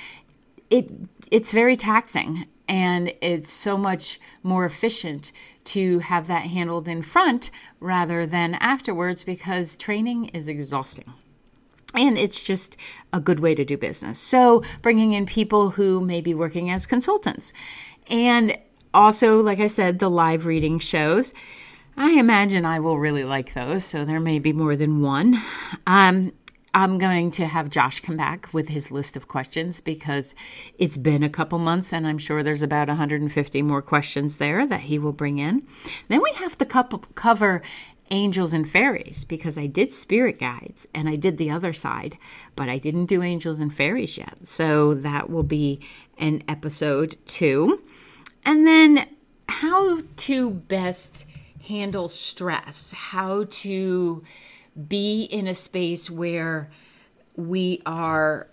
it 0.74 0.90
it's 1.32 1.52
very 1.52 1.76
taxing 1.76 2.46
and 2.68 3.14
it's 3.22 3.52
so 3.52 3.78
much 3.78 4.20
more 4.42 4.66
efficient 4.66 5.32
to 5.66 6.00
have 6.00 6.28
that 6.28 6.44
handled 6.44 6.88
in 6.88 7.02
front 7.02 7.52
rather 7.80 8.26
than 8.26 8.56
afterwards 8.56 9.24
because 9.24 9.76
training 9.76 10.26
is 10.30 10.48
exhausting 10.48 11.14
and 11.96 12.18
it's 12.18 12.44
just 12.44 12.78
a 13.12 13.20
good 13.20 13.40
way 13.40 13.54
to 13.56 13.64
do 13.64 13.78
business. 13.78 14.18
So, 14.18 14.64
bringing 14.82 15.14
in 15.14 15.26
people 15.26 15.72
who 15.72 16.02
may 16.02 16.22
be 16.22 16.34
working 16.34 16.70
as 16.72 16.86
consultants. 16.86 17.54
And 18.08 18.58
also, 18.94 19.42
like 19.42 19.60
I 19.60 19.68
said, 19.68 20.00
the 20.00 20.10
live 20.10 20.46
reading 20.46 20.80
shows. 20.80 21.34
I 21.96 22.14
imagine 22.14 22.66
I 22.66 22.80
will 22.80 22.98
really 22.98 23.24
like 23.24 23.54
those, 23.54 23.86
so 23.86 24.06
there 24.06 24.20
may 24.20 24.40
be 24.40 24.54
more 24.54 24.76
than 24.76 25.02
one. 25.02 25.40
Um, 25.86 26.34
I'm 26.74 26.98
going 26.98 27.30
to 27.32 27.46
have 27.46 27.70
Josh 27.70 28.00
come 28.00 28.18
back 28.18 28.50
with 28.52 28.70
his 28.70 28.90
list 28.90 29.16
of 29.16 29.28
questions 29.28 29.80
because 29.80 30.34
it's 30.80 30.98
been 30.98 31.22
a 31.22 31.30
couple 31.30 31.60
months 31.60 31.94
and 31.94 32.08
I'm 32.08 32.18
sure 32.18 32.42
there's 32.42 32.64
about 32.64 32.88
150 32.88 33.62
more 33.62 33.82
questions 33.82 34.38
there 34.38 34.66
that 34.66 34.82
he 34.82 34.98
will 34.98 35.12
bring 35.12 35.38
in. 35.38 35.68
Then 36.08 36.24
we 36.24 36.32
have 36.34 36.58
to 36.58 36.66
cover 36.66 37.62
angels 38.10 38.54
and 38.54 38.70
fairies 38.70 39.24
because 39.24 39.58
I 39.58 39.68
did 39.68 39.94
spirit 39.94 40.40
guides 40.40 40.88
and 40.96 41.08
I 41.08 41.16
did 41.16 41.38
the 41.38 41.52
other 41.52 41.74
side, 41.74 42.18
but 42.56 42.70
I 42.70 42.80
didn't 42.80 43.06
do 43.06 43.22
angels 43.22 43.60
and 43.60 43.74
fairies 43.74 44.18
yet. 44.18 44.48
So 44.48 44.96
that 44.96 45.30
will 45.30 45.44
be 45.44 45.80
an 46.18 46.44
episode 46.48 47.18
two. 47.26 47.84
And 48.46 48.66
then 48.66 49.08
how 49.48 50.02
to 50.18 50.50
best 50.50 51.28
handle 51.68 52.10
stress, 52.10 52.94
how 52.94 53.46
to 53.50 54.24
be 54.88 55.24
in 55.24 55.48
a 55.48 55.54
space 55.54 56.10
where 56.10 56.70
we 57.36 57.82
are 57.86 58.48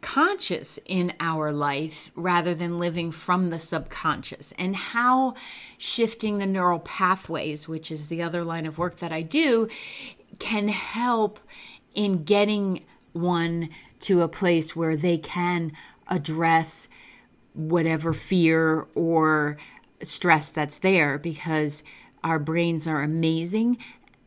conscious 0.00 0.78
in 0.86 1.12
our 1.20 1.52
life 1.52 2.10
rather 2.14 2.54
than 2.54 2.78
living 2.78 3.12
from 3.12 3.50
the 3.50 3.58
subconscious, 3.58 4.52
and 4.58 4.74
how 4.74 5.34
shifting 5.78 6.38
the 6.38 6.46
neural 6.46 6.80
pathways, 6.80 7.68
which 7.68 7.90
is 7.90 8.08
the 8.08 8.22
other 8.22 8.42
line 8.42 8.66
of 8.66 8.78
work 8.78 8.98
that 8.98 9.12
I 9.12 9.22
do, 9.22 9.68
can 10.38 10.68
help 10.68 11.38
in 11.94 12.24
getting 12.24 12.84
one 13.12 13.68
to 14.00 14.22
a 14.22 14.28
place 14.28 14.74
where 14.74 14.96
they 14.96 15.18
can 15.18 15.72
address 16.08 16.88
whatever 17.52 18.12
fear 18.12 18.86
or 18.94 19.58
stress 20.02 20.50
that's 20.50 20.78
there 20.78 21.18
because 21.18 21.82
our 22.24 22.38
brains 22.38 22.86
are 22.86 23.02
amazing 23.02 23.76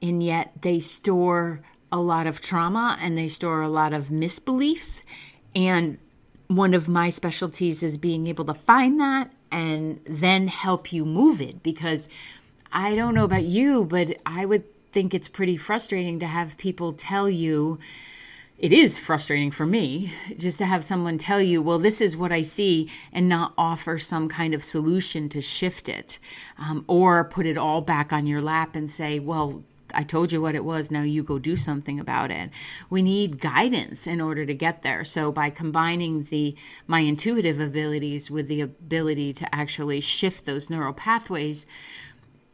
and 0.03 0.21
yet 0.21 0.51
they 0.61 0.81
store 0.81 1.61
a 1.89 1.97
lot 1.97 2.27
of 2.27 2.41
trauma 2.41 2.97
and 3.01 3.17
they 3.17 3.29
store 3.29 3.61
a 3.61 3.69
lot 3.69 3.93
of 3.93 4.09
misbeliefs. 4.09 5.01
And 5.55 5.97
one 6.47 6.73
of 6.73 6.89
my 6.89 7.09
specialties 7.09 7.81
is 7.83 7.97
being 7.97 8.27
able 8.27 8.43
to 8.45 8.53
find 8.53 8.99
that 8.99 9.31
and 9.49 10.01
then 10.05 10.49
help 10.49 10.91
you 10.91 11.05
move 11.05 11.39
it 11.39 11.63
because 11.63 12.09
I 12.71 12.95
don't 12.95 13.15
know 13.15 13.23
about 13.23 13.43
you, 13.43 13.85
but 13.85 14.17
I 14.25 14.45
would 14.45 14.65
think 14.91 15.13
it's 15.13 15.29
pretty 15.29 15.55
frustrating 15.55 16.19
to 16.19 16.27
have 16.27 16.57
people 16.57 16.91
tell 16.91 17.29
you 17.29 17.79
it 18.59 18.71
is 18.71 18.97
frustrating 18.97 19.51
for 19.51 19.65
me 19.65 20.13
just 20.37 20.57
to 20.57 20.65
have 20.65 20.83
someone 20.83 21.17
tell 21.17 21.41
you, 21.41 21.61
well, 21.61 21.79
this 21.79 21.99
is 22.01 22.15
what 22.15 22.31
I 22.31 22.43
see, 22.43 22.89
and 23.11 23.27
not 23.27 23.53
offer 23.57 23.97
some 23.97 24.29
kind 24.29 24.53
of 24.53 24.63
solution 24.63 25.27
to 25.29 25.41
shift 25.41 25.89
it 25.89 26.19
um, 26.57 26.85
or 26.87 27.23
put 27.25 27.45
it 27.45 27.57
all 27.57 27.81
back 27.81 28.13
on 28.13 28.27
your 28.27 28.41
lap 28.41 28.75
and 28.75 28.89
say, 28.89 29.19
well, 29.19 29.63
I 29.93 30.03
told 30.03 30.31
you 30.31 30.41
what 30.41 30.55
it 30.55 30.63
was. 30.63 30.91
Now 30.91 31.01
you 31.01 31.23
go 31.23 31.39
do 31.39 31.55
something 31.55 31.99
about 31.99 32.31
it. 32.31 32.49
We 32.89 33.01
need 33.01 33.39
guidance 33.39 34.07
in 34.07 34.21
order 34.21 34.45
to 34.45 34.53
get 34.53 34.81
there. 34.81 35.03
So 35.03 35.31
by 35.31 35.49
combining 35.49 36.23
the 36.25 36.55
my 36.87 36.99
intuitive 36.99 37.59
abilities 37.59 38.29
with 38.31 38.47
the 38.47 38.61
ability 38.61 39.33
to 39.33 39.55
actually 39.55 40.01
shift 40.01 40.45
those 40.45 40.69
neural 40.69 40.93
pathways, 40.93 41.65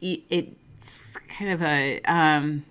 it's 0.00 1.16
kind 1.28 1.50
of 1.50 1.62
a 1.62 2.00
um, 2.02 2.64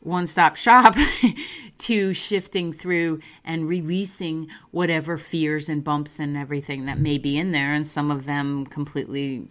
one-stop 0.00 0.56
shop 0.56 0.96
to 1.78 2.14
shifting 2.14 2.72
through 2.72 3.20
and 3.44 3.68
releasing 3.68 4.48
whatever 4.70 5.18
fears 5.18 5.68
and 5.68 5.82
bumps 5.82 6.18
and 6.18 6.36
everything 6.36 6.86
that 6.86 6.98
may 6.98 7.18
be 7.18 7.36
in 7.36 7.52
there, 7.52 7.72
and 7.72 7.86
some 7.86 8.10
of 8.10 8.24
them 8.24 8.64
completely 8.66 9.48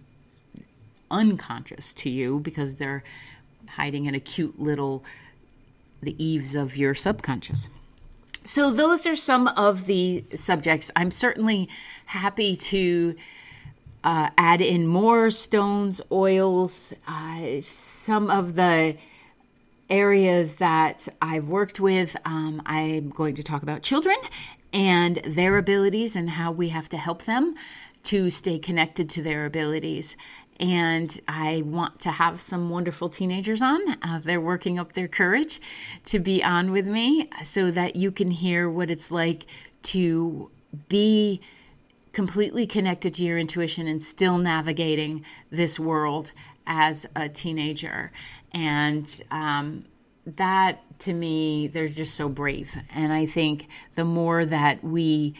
unconscious 1.11 1.93
to 1.93 2.09
you 2.09 2.39
because 2.39 2.75
they're 2.75 3.03
hiding 3.69 4.05
in 4.05 4.15
a 4.15 4.19
cute 4.19 4.59
little 4.59 5.03
the 6.01 6.21
eaves 6.23 6.55
of 6.55 6.77
your 6.77 6.93
subconscious. 6.93 7.69
So 8.45 8.69
those 8.69 9.07
are 9.07 9.15
some 9.15 9.47
of 9.47 9.87
the 9.87 10.23
subjects. 10.35 10.91
I'm 10.95 11.09
certainly 11.09 11.67
happy 12.05 12.55
to 12.55 13.15
uh, 14.03 14.29
add 14.37 14.61
in 14.61 14.85
more 14.85 15.31
stones, 15.31 15.99
oils, 16.11 16.93
uh, 17.07 17.59
some 17.61 18.29
of 18.29 18.55
the 18.55 18.97
areas 19.89 20.55
that 20.55 21.07
I've 21.21 21.47
worked 21.47 21.79
with. 21.79 22.15
Um, 22.23 22.61
I'm 22.67 23.09
going 23.09 23.33
to 23.35 23.43
talk 23.43 23.63
about 23.63 23.81
children 23.81 24.17
and 24.71 25.21
their 25.25 25.57
abilities 25.57 26.15
and 26.15 26.29
how 26.29 26.51
we 26.51 26.69
have 26.69 26.87
to 26.89 26.97
help 26.97 27.23
them 27.23 27.55
to 28.03 28.29
stay 28.29 28.59
connected 28.59 29.09
to 29.09 29.23
their 29.23 29.45
abilities 29.47 30.15
and 30.59 31.19
I 31.27 31.63
want 31.65 31.99
to 32.01 32.11
have 32.11 32.39
some 32.39 32.69
wonderful 32.69 33.09
teenagers 33.09 33.61
on. 33.61 33.81
Uh, 34.01 34.19
they're 34.23 34.41
working 34.41 34.79
up 34.79 34.93
their 34.93 35.07
courage 35.07 35.59
to 36.05 36.19
be 36.19 36.43
on 36.43 36.71
with 36.71 36.87
me 36.87 37.29
so 37.43 37.71
that 37.71 37.95
you 37.95 38.11
can 38.11 38.31
hear 38.31 38.69
what 38.69 38.89
it's 38.89 39.11
like 39.11 39.45
to 39.83 40.49
be 40.87 41.41
completely 42.13 42.65
connected 42.65 43.13
to 43.15 43.23
your 43.23 43.37
intuition 43.37 43.87
and 43.87 44.01
still 44.01 44.37
navigating 44.37 45.25
this 45.51 45.79
world 45.79 46.31
as 46.65 47.05
a 47.15 47.27
teenager. 47.27 48.11
And 48.53 49.21
um, 49.31 49.85
that 50.25 50.81
to 50.99 51.13
me, 51.13 51.67
they're 51.67 51.89
just 51.89 52.15
so 52.15 52.29
brave. 52.29 52.75
And 52.93 53.11
I 53.11 53.25
think 53.25 53.67
the 53.95 54.05
more 54.05 54.45
that 54.45 54.83
we 54.83 55.33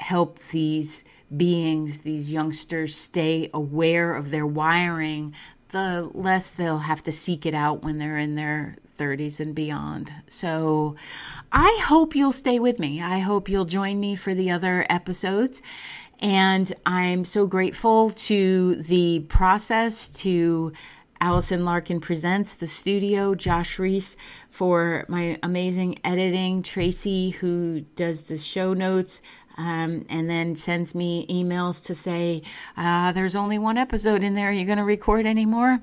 help 0.00 0.38
these 0.50 1.04
beings, 1.36 2.00
these 2.00 2.32
youngsters, 2.32 2.96
stay 2.96 3.50
aware 3.54 4.14
of 4.14 4.30
their 4.30 4.46
wiring, 4.46 5.34
the 5.68 6.10
less 6.12 6.50
they'll 6.50 6.78
have 6.78 7.02
to 7.04 7.12
seek 7.12 7.46
it 7.46 7.54
out 7.54 7.84
when 7.84 7.98
they're 7.98 8.18
in 8.18 8.34
their 8.34 8.76
30s 8.98 9.40
and 9.40 9.54
beyond. 9.54 10.12
So 10.28 10.96
I 11.52 11.80
hope 11.84 12.14
you'll 12.14 12.32
stay 12.32 12.58
with 12.58 12.78
me. 12.78 13.00
I 13.00 13.20
hope 13.20 13.48
you'll 13.48 13.64
join 13.64 13.98
me 13.98 14.16
for 14.16 14.34
the 14.34 14.50
other 14.50 14.86
episodes. 14.90 15.62
And 16.18 16.72
I'm 16.84 17.24
so 17.24 17.46
grateful 17.46 18.10
to 18.10 18.76
the 18.76 19.20
process, 19.28 20.08
to 20.08 20.72
Allison 21.22 21.64
Larkin 21.64 22.00
Presents, 22.00 22.54
the 22.54 22.66
studio, 22.66 23.34
Josh 23.34 23.78
Reese 23.78 24.16
for 24.48 25.04
my 25.08 25.38
amazing 25.42 25.98
editing, 26.04 26.62
Tracy, 26.62 27.30
who 27.30 27.82
does 27.94 28.22
the 28.22 28.38
show 28.38 28.74
notes, 28.74 29.22
um, 29.60 30.06
and 30.08 30.30
then 30.30 30.56
sends 30.56 30.94
me 30.94 31.26
emails 31.26 31.84
to 31.84 31.94
say, 31.94 32.40
uh, 32.78 33.12
there's 33.12 33.36
only 33.36 33.58
one 33.58 33.76
episode 33.76 34.22
in 34.22 34.32
there. 34.32 34.48
Are 34.48 34.52
you 34.52 34.64
going 34.64 34.78
to 34.78 34.84
record 34.84 35.26
anymore? 35.26 35.80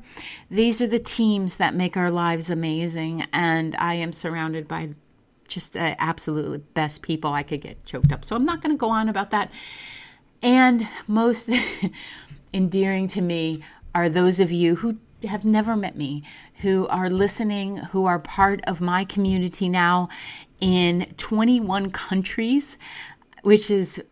These 0.49 0.81
are 0.81 0.87
the 0.87 0.97
teams 0.97 1.57
that 1.57 1.75
make 1.75 1.95
our 1.95 2.09
lives 2.09 2.49
amazing. 2.49 3.27
And 3.33 3.75
I 3.77 3.93
am 3.93 4.13
surrounded 4.13 4.67
by 4.67 4.95
just 5.47 5.73
the 5.73 5.95
absolutely 6.01 6.57
best 6.57 7.03
people. 7.03 7.33
I 7.33 7.43
could 7.43 7.61
get 7.61 7.85
choked 7.85 8.11
up. 8.11 8.25
So 8.25 8.35
I'm 8.35 8.45
not 8.45 8.61
going 8.63 8.75
to 8.75 8.79
go 8.79 8.89
on 8.89 9.09
about 9.09 9.29
that. 9.29 9.51
And 10.41 10.87
most 11.05 11.51
endearing 12.53 13.07
to 13.09 13.21
me 13.21 13.61
are 13.93 14.09
those 14.09 14.39
of 14.39 14.51
you 14.51 14.77
who 14.77 14.97
have 15.23 15.45
never 15.45 15.75
met 15.75 15.95
me, 15.95 16.23
who 16.61 16.87
are 16.87 17.11
listening, 17.11 17.77
who 17.77 18.05
are 18.05 18.17
part 18.17 18.59
of 18.65 18.81
my 18.81 19.05
community 19.05 19.69
now 19.69 20.09
in 20.59 21.13
21 21.17 21.91
countries 21.91 22.77
which 23.47 23.71
is 23.71 24.03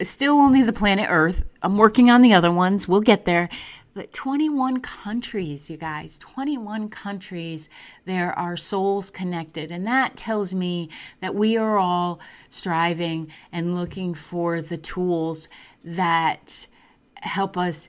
still 0.00 0.34
only 0.34 0.62
the 0.62 0.72
planet 0.72 1.08
Earth. 1.10 1.42
I'm 1.60 1.76
working 1.76 2.08
on 2.08 2.22
the 2.22 2.34
other 2.34 2.52
ones. 2.52 2.86
We'll 2.86 3.00
get 3.00 3.24
there. 3.24 3.48
But 3.94 4.12
21 4.12 4.80
countries, 4.80 5.68
you 5.68 5.76
guys, 5.76 6.18
21 6.18 6.90
countries, 6.90 7.68
there 8.04 8.32
are 8.38 8.56
souls 8.56 9.10
connected. 9.10 9.72
And 9.72 9.88
that 9.88 10.16
tells 10.16 10.54
me 10.54 10.90
that 11.20 11.34
we 11.34 11.56
are 11.56 11.78
all 11.78 12.20
striving 12.48 13.32
and 13.50 13.74
looking 13.74 14.14
for 14.14 14.62
the 14.62 14.78
tools 14.78 15.48
that 15.82 16.68
help 17.16 17.58
us 17.58 17.88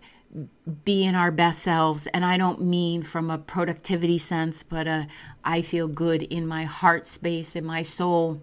be 0.84 1.04
in 1.04 1.14
our 1.14 1.30
best 1.30 1.60
selves. 1.60 2.08
And 2.08 2.26
I 2.26 2.38
don't 2.38 2.64
mean 2.64 3.04
from 3.04 3.30
a 3.30 3.38
productivity 3.38 4.18
sense, 4.18 4.64
but 4.64 4.88
a 4.88 5.06
I 5.46 5.62
feel 5.62 5.88
good 5.88 6.24
in 6.24 6.48
my 6.48 6.64
heart 6.64 7.06
space, 7.06 7.56
in 7.56 7.66
my 7.66 7.84
soul 7.84 8.42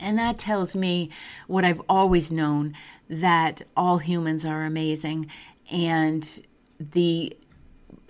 and 0.00 0.18
that 0.18 0.38
tells 0.38 0.74
me 0.74 1.10
what 1.46 1.64
I've 1.64 1.82
always 1.88 2.30
known 2.30 2.74
that 3.08 3.62
all 3.76 3.98
humans 3.98 4.44
are 4.44 4.64
amazing. 4.64 5.30
And 5.70 6.42
the 6.78 7.36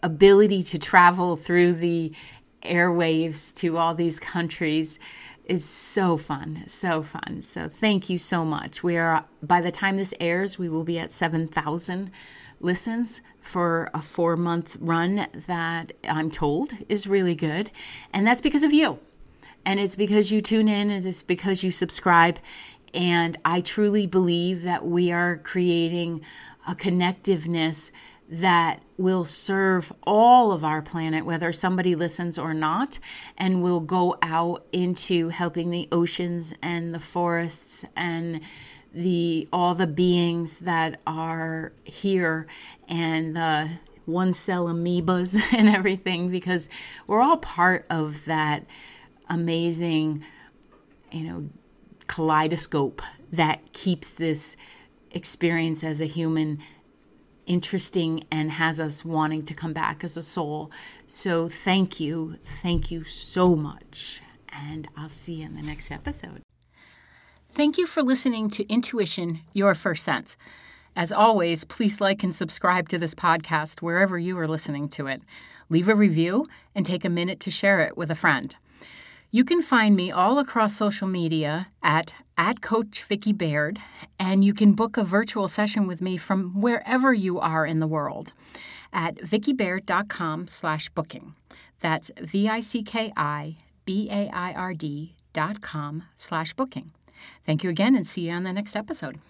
ability 0.03 0.63
to 0.63 0.79
travel 0.79 1.37
through 1.37 1.75
the 1.75 2.13
airwaves 2.63 3.55
to 3.57 3.77
all 3.77 3.95
these 3.95 4.21
countries 4.21 4.99
is 5.45 5.65
so 5.65 6.17
fun, 6.17 6.63
so 6.67 7.03
fun. 7.03 7.43
So 7.43 7.69
thank 7.69 8.09
you 8.09 8.19
so 8.19 8.45
much. 8.45 8.83
We 8.83 8.97
are 8.97 9.25
by 9.43 9.61
the 9.61 9.73
time 9.73 9.97
this 9.97 10.15
airs, 10.21 10.59
we 10.59 10.69
will 10.69 10.85
be 10.85 10.99
at 10.99 11.11
7,000 11.11 12.11
listens 12.61 13.23
for 13.41 13.91
a 13.95 13.99
4-month 13.99 14.77
run 14.81 15.27
that 15.47 15.93
I'm 16.05 16.31
told 16.31 16.73
is 16.89 17.07
really 17.07 17.35
good, 17.35 17.71
and 18.13 18.27
that's 18.27 18.43
because 18.43 18.63
of 18.63 18.73
you. 18.73 19.01
And 19.65 19.79
it's 19.79 19.97
because 19.97 20.31
you 20.31 20.41
tune 20.41 20.69
in 20.69 20.91
and 20.91 21.05
it's 21.05 21.23
because 21.23 21.63
you 21.63 21.71
subscribe. 21.71 22.39
And 22.93 23.39
I 23.45 23.61
truly 23.61 24.07
believe 24.07 24.63
that 24.63 24.85
we 24.87 25.13
are 25.13 25.39
creating 25.39 26.23
a 26.67 26.75
connectiveness 26.75 27.91
that 28.29 28.81
will 28.97 29.25
serve 29.25 29.93
all 30.05 30.53
of 30.53 30.65
our 30.65 30.81
planet, 30.81 31.25
whether 31.25 31.53
somebody 31.53 31.97
listens 31.97 32.39
or 32.39 32.55
not, 32.55 33.01
and 33.37 33.63
will 33.63 33.81
go 33.81 34.17
out 34.23 34.65
into 34.73 35.31
helping 35.31 35.71
the 35.71 35.89
oceans 35.91 36.55
and 36.63 36.95
the 36.95 37.01
forests 37.01 37.85
and 37.97 38.41
the 38.93 39.49
all 39.53 39.75
the 39.75 39.87
beings 39.87 40.61
that 40.61 41.01
are 41.07 41.73
here 41.85 42.47
and 42.89 43.37
the 43.37 43.71
one 44.05 44.33
cell 44.33 44.67
amoebas 44.67 45.41
and 45.53 45.69
everything 45.69 46.31
because 46.31 46.69
we're 47.07 47.21
all 47.21 47.37
part 47.37 47.87
of 47.89 48.25
that 48.25 48.65
amazing, 49.31 50.25
you 51.11 51.25
know, 51.25 51.49
kaleidoscope 52.09 53.01
that 53.33 53.73
keeps 53.73 54.11
this 54.11 54.57
experience 55.13 55.83
as 55.83 56.01
a 56.01 56.07
human 56.07 56.59
interesting 57.47 58.25
and 58.31 58.51
has 58.51 58.81
us 58.81 59.05
wanting 59.05 59.45
to 59.45 59.55
come 59.55 59.73
back 59.73 60.05
as 60.05 60.17
a 60.17 60.23
soul. 60.23 60.71
So 61.07 61.49
thank 61.49 61.99
you. 61.99 62.37
Thank 62.63 62.91
you 62.91 63.05
so 63.05 63.57
much. 63.57 64.21
And 64.53 64.89
I'll 64.97 65.09
see 65.09 65.35
you 65.35 65.47
in 65.47 65.55
the 65.55 65.63
next 65.63 65.91
episode. 65.91 66.43
Thank 67.53 67.79
you 67.79 67.87
for 67.87 68.03
listening 68.03 68.51
to 68.51 68.69
Intuition, 68.69 69.41
Your 69.53 69.75
First 69.75 70.05
Sense. 70.05 70.37
As 70.95 71.13
always, 71.13 71.65
please 71.65 72.01
like 72.01 72.23
and 72.23 72.35
subscribe 72.35 72.89
to 72.89 72.99
this 72.99 73.15
podcast 73.15 73.81
wherever 73.81 74.19
you 74.19 74.39
are 74.39 74.49
listening 74.49 74.89
to 74.91 75.07
it. 75.07 75.23
Leave 75.69 75.89
a 75.89 75.95
review 75.95 76.47
and 76.75 76.85
take 76.85 77.05
a 77.05 77.09
minute 77.09 77.41
to 77.41 77.51
share 77.51 77.81
it 77.81 77.97
with 77.97 78.11
a 78.11 78.17
friend. 78.17 78.57
You 79.33 79.45
can 79.45 79.63
find 79.63 79.95
me 79.95 80.11
all 80.11 80.41
across 80.41 80.75
social 80.75 81.07
media 81.07 81.69
at 81.85 82.15
at 82.37 82.61
Coach 82.61 83.05
Vicki 83.05 83.33
Baird, 83.33 83.79
and 84.19 84.45
you 84.45 84.53
can 84.53 84.73
book 84.73 84.97
a 84.97 85.05
virtual 85.05 85.47
session 85.47 85.87
with 85.87 86.01
me 86.01 86.17
from 86.17 86.61
wherever 86.61 87.15
you 87.15 87.39
are 87.39 87.65
in 87.65 87.79
the 87.79 87.87
world 87.87 88.33
at 88.93 89.15
vickibaird.com 89.17 90.49
slash 90.49 90.89
booking. 90.89 91.35
That's 91.79 92.11
V-I-C-K-I-B-A-I-R-D 92.21 92.75
dot 95.33 95.61
com 95.61 96.03
slash 96.17 96.53
booking. 96.55 96.91
Thank 97.47 97.63
you 97.63 97.71
again 97.71 97.95
and 97.95 98.05
see 98.05 98.23
you 98.23 98.33
on 98.33 98.43
the 98.43 98.53
next 98.53 98.75
episode. 98.75 99.21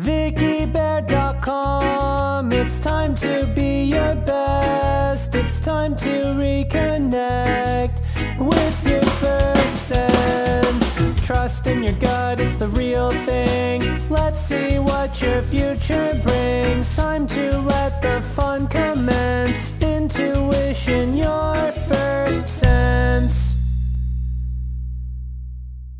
VickyBear.com. 0.00 2.50
It's 2.50 2.78
time 2.78 3.14
to 3.16 3.44
be 3.54 3.84
your 3.84 4.14
best. 4.14 5.34
It's 5.34 5.60
time 5.60 5.94
to 5.96 6.32
reconnect 6.40 8.00
with 8.38 8.90
your 8.90 9.02
first 9.02 9.88
sense. 9.88 11.20
Trust 11.20 11.66
in 11.66 11.82
your 11.82 11.92
gut, 11.92 12.40
it's 12.40 12.56
the 12.56 12.68
real 12.68 13.10
thing. 13.10 13.82
Let's 14.08 14.40
see 14.40 14.78
what 14.78 15.20
your 15.20 15.42
future 15.42 16.18
brings. 16.22 16.96
Time 16.96 17.26
to 17.26 17.58
let 17.58 18.00
the 18.00 18.22
fun 18.22 18.68
commence. 18.68 19.74
Intuition, 19.82 21.18
your 21.18 21.54
first 21.86 22.48
sense. 22.48 23.51